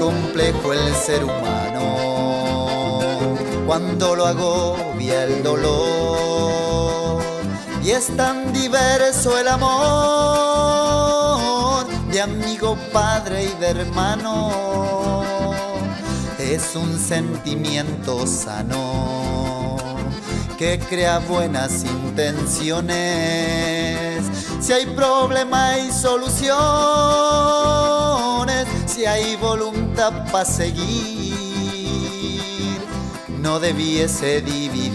complejo 0.00 0.72
el 0.72 0.94
ser 0.94 1.22
humano 1.22 3.00
cuando 3.66 4.16
lo 4.16 4.26
agobia 4.26 5.24
el 5.24 5.42
dolor. 5.42 7.20
Y 7.84 7.90
es 7.90 8.16
tan 8.16 8.50
diverso 8.52 9.38
el 9.38 9.46
amor 9.48 9.76
de 12.10 12.22
amigo, 12.22 12.78
padre 12.92 13.44
y 13.44 13.52
de 13.60 13.68
hermano. 13.68 15.22
Es 16.38 16.74
un 16.74 16.98
sentimiento 16.98 18.26
sano 18.26 19.76
que 20.58 20.78
crea 20.78 21.18
buenas 21.18 21.84
intenciones. 21.84 22.90
Si 24.60 24.72
hay 24.72 24.86
problema 24.86 25.72
hay 25.72 25.92
soluciones, 25.92 26.58
si 28.90 29.06
hay 29.06 29.36
voluntad 29.36 30.12
para 30.32 30.44
seguir, 30.44 31.30
no 33.38 33.60
debiese 33.60 34.40
dividir 34.40 34.90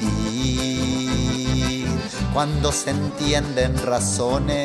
cuando 2.34 2.74
se 2.74 2.90
entienden 2.90 3.78
razones. 3.78 4.58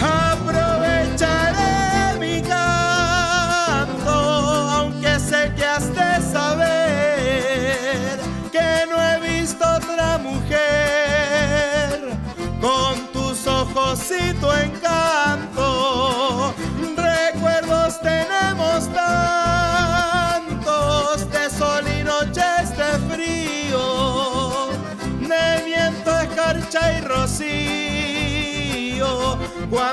Aprovecharé 0.00 2.16
mi 2.20 2.40
canto, 2.40 4.12
aunque 4.12 5.18
sé 5.18 5.52
que 5.56 5.64
has 5.64 5.92
de 5.92 6.22
saber 6.32 8.20
que 8.52 8.86
no 8.88 9.02
he 9.02 9.18
visto 9.40 9.64
otra 9.64 10.18
mujer 10.18 10.56
con 12.60 13.08
tus 13.12 13.44
ojos 13.48 13.98
y 14.12 14.32
tu 14.34 14.52
encanto. 14.52 14.83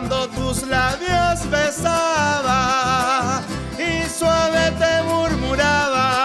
Cuando 0.02 0.28
tus 0.30 0.64
labios 0.64 1.48
besaba 1.52 3.42
y 3.78 4.04
suave 4.10 4.72
te 4.72 5.04
murmuraba, 5.04 6.18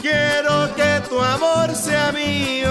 quiero 0.00 0.74
que 0.74 1.00
tu 1.08 1.20
amor 1.20 1.72
sea 1.74 2.10
mío. 2.10 2.70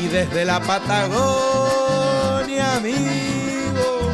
Y 0.00 0.08
desde 0.08 0.46
la 0.46 0.60
Patagonia, 0.60 1.16
amigo, 2.76 4.10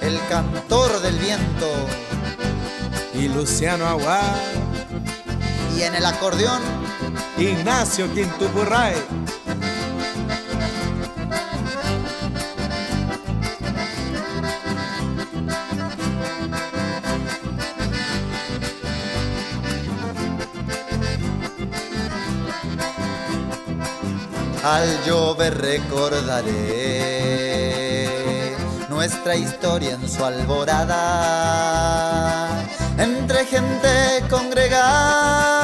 El 0.00 0.18
cantor 0.28 1.02
del 1.02 1.18
viento 1.18 1.68
y 3.12 3.28
Luciano 3.28 3.86
Aguad, 3.86 4.36
y 5.76 5.82
en 5.82 5.94
el 5.94 6.06
acordeón 6.06 6.83
Ignacio 7.38 8.12
Quintupurray. 8.12 8.94
al 24.64 25.04
llover 25.04 25.58
recordaré 25.58 26.56
nuestra 28.88 29.36
historia 29.36 29.92
en 29.92 30.08
su 30.08 30.24
alborada, 30.24 31.04
entre 32.96 33.44
gente 33.44 34.24
congregada, 34.30 35.63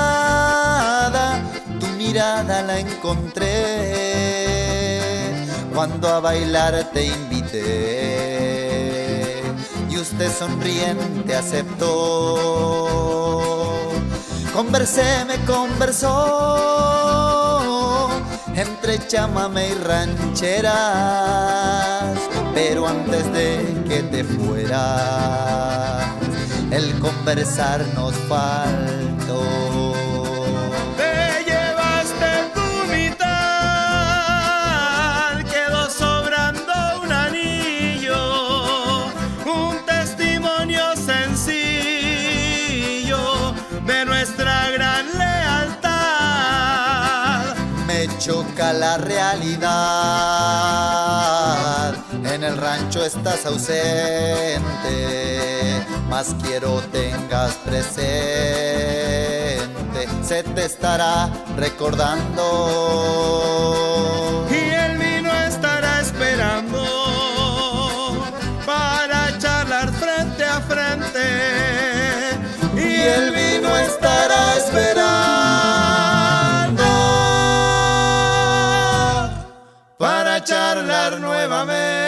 mirada 2.11 2.62
la 2.62 2.80
encontré 2.80 3.46
cuando 5.72 6.08
a 6.08 6.18
bailar 6.18 6.90
te 6.92 7.06
invité. 7.06 8.40
instante 9.88 10.28
sonriente 10.28 11.36
aceptó. 11.36 12.36
Conversé, 14.52 15.24
me 15.24 15.36
conversó 15.44 16.08
entre 18.56 18.98
chamame 19.06 19.68
y 19.68 19.74
rancheras, 19.74 20.74
pero 22.54 22.88
antes 22.88 23.32
de 23.32 23.84
que 23.88 24.02
te 24.02 24.24
fueras, 24.24 26.06
el 26.72 26.92
conversar 26.98 27.86
nos 27.94 28.16
faltó. 28.28 28.99
Choca 48.21 48.73
la 48.75 48.99
realidad. 48.99 49.71
En 52.23 52.45
el 52.45 52.59
rancho 52.59 53.03
estás 53.03 53.47
ausente, 53.47 54.61
más 56.09 56.37
quiero 56.43 56.83
tengas 56.93 57.55
presente. 57.64 58.11
Se 60.23 60.43
te 60.43 60.66
estará 60.66 61.31
recordando. 61.57 63.80
Nuevamente. 80.87 82.01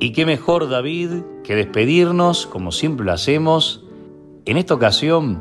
Y 0.00 0.12
qué 0.12 0.26
mejor, 0.26 0.68
David, 0.68 1.22
que 1.44 1.54
despedirnos, 1.54 2.46
como 2.46 2.72
siempre 2.72 3.06
lo 3.06 3.12
hacemos. 3.12 3.81
En 4.44 4.56
esta 4.56 4.74
ocasión 4.74 5.38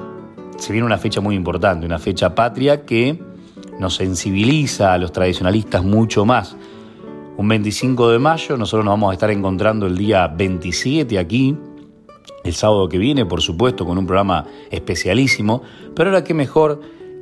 se 0.58 0.72
viene 0.72 0.86
una 0.86 1.00
fecha 1.00 1.22
muy 1.22 1.36
importante, 1.36 1.88
una 1.88 1.98
fecha 1.98 2.36
patria 2.36 2.86
que 2.86 3.20
nos 3.80 3.96
sensibiliza 3.96 4.94
a 4.94 5.00
los 5.00 5.12
tradicionalistas 5.12 5.84
mucho 5.84 6.24
más. 6.24 6.56
Un 7.36 7.48
25 7.48 8.12
de 8.12 8.20
mayo, 8.20 8.58
nosotros 8.58 8.86
nos 8.86 8.92
vamos 8.92 9.10
a 9.10 9.14
estar 9.14 9.32
encontrando 9.32 9.88
el 9.88 9.98
día 9.98 10.28
27 10.28 11.18
aquí, 11.18 11.58
el 12.44 12.54
sábado 12.54 12.88
que 12.88 13.00
viene, 13.00 13.26
por 13.26 13.42
supuesto, 13.42 13.88
con 13.88 13.98
un 13.98 14.06
programa 14.06 14.46
especialísimo, 14.70 15.64
pero 15.96 16.12
ahora 16.12 16.24
qué 16.24 16.36
mejor 16.36 16.82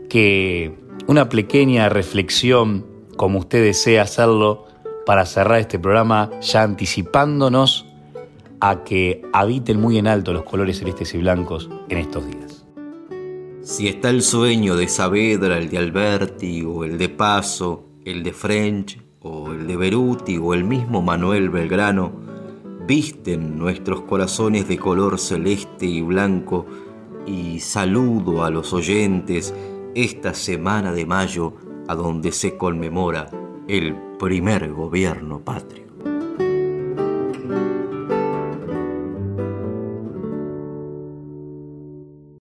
que 0.10 0.78
una 1.08 1.30
pequeña 1.30 1.88
reflexión, 1.88 2.86
como 3.16 3.40
usted 3.40 3.64
desea 3.64 4.02
hacerlo, 4.02 4.66
para 5.06 5.26
cerrar 5.26 5.60
este 5.60 5.80
programa 5.80 6.30
ya 6.42 6.62
anticipándonos 6.64 7.86
a 8.62 8.84
que 8.84 9.22
habiten 9.34 9.80
muy 9.80 9.98
en 9.98 10.08
alto 10.08 10.34
los 10.34 10.44
colores 10.44 10.80
celestes 10.80 11.14
y 11.14 11.20
blancos 11.20 11.70
en 11.90 11.98
estos 11.98 12.26
días. 12.26 12.66
Si 13.62 13.88
está 13.88 14.10
el 14.10 14.22
sueño 14.22 14.76
de 14.76 14.88
Saavedra, 14.88 15.58
el 15.58 15.70
de 15.70 15.78
Alberti, 15.78 16.64
o 16.64 16.84
el 16.84 16.98
de 16.98 17.10
Paso, 17.10 17.86
el 18.06 18.24
de 18.24 18.34
French, 18.34 19.00
o 19.22 19.52
el 19.52 19.68
de 19.68 19.76
Beruti, 19.76 20.38
o 20.38 20.54
el 20.54 20.64
mismo 20.64 21.02
Manuel 21.02 21.50
Belgrano, 21.50 22.12
visten 22.88 23.58
nuestros 23.58 24.02
corazones 24.02 24.68
de 24.68 24.78
color 24.78 25.20
celeste 25.20 25.86
y 25.86 26.02
blanco, 26.02 26.66
y 27.28 27.60
saludo 27.60 28.44
a 28.44 28.50
los 28.50 28.74
oyentes 28.74 29.54
esta 29.94 30.34
semana 30.34 30.92
de 30.92 31.06
mayo 31.06 31.54
a 31.88 31.96
donde 31.96 32.32
se 32.32 32.58
conmemora 32.58 33.30
el 33.68 33.96
primer 34.18 34.72
gobierno 34.72 35.42
patrio. 35.42 35.89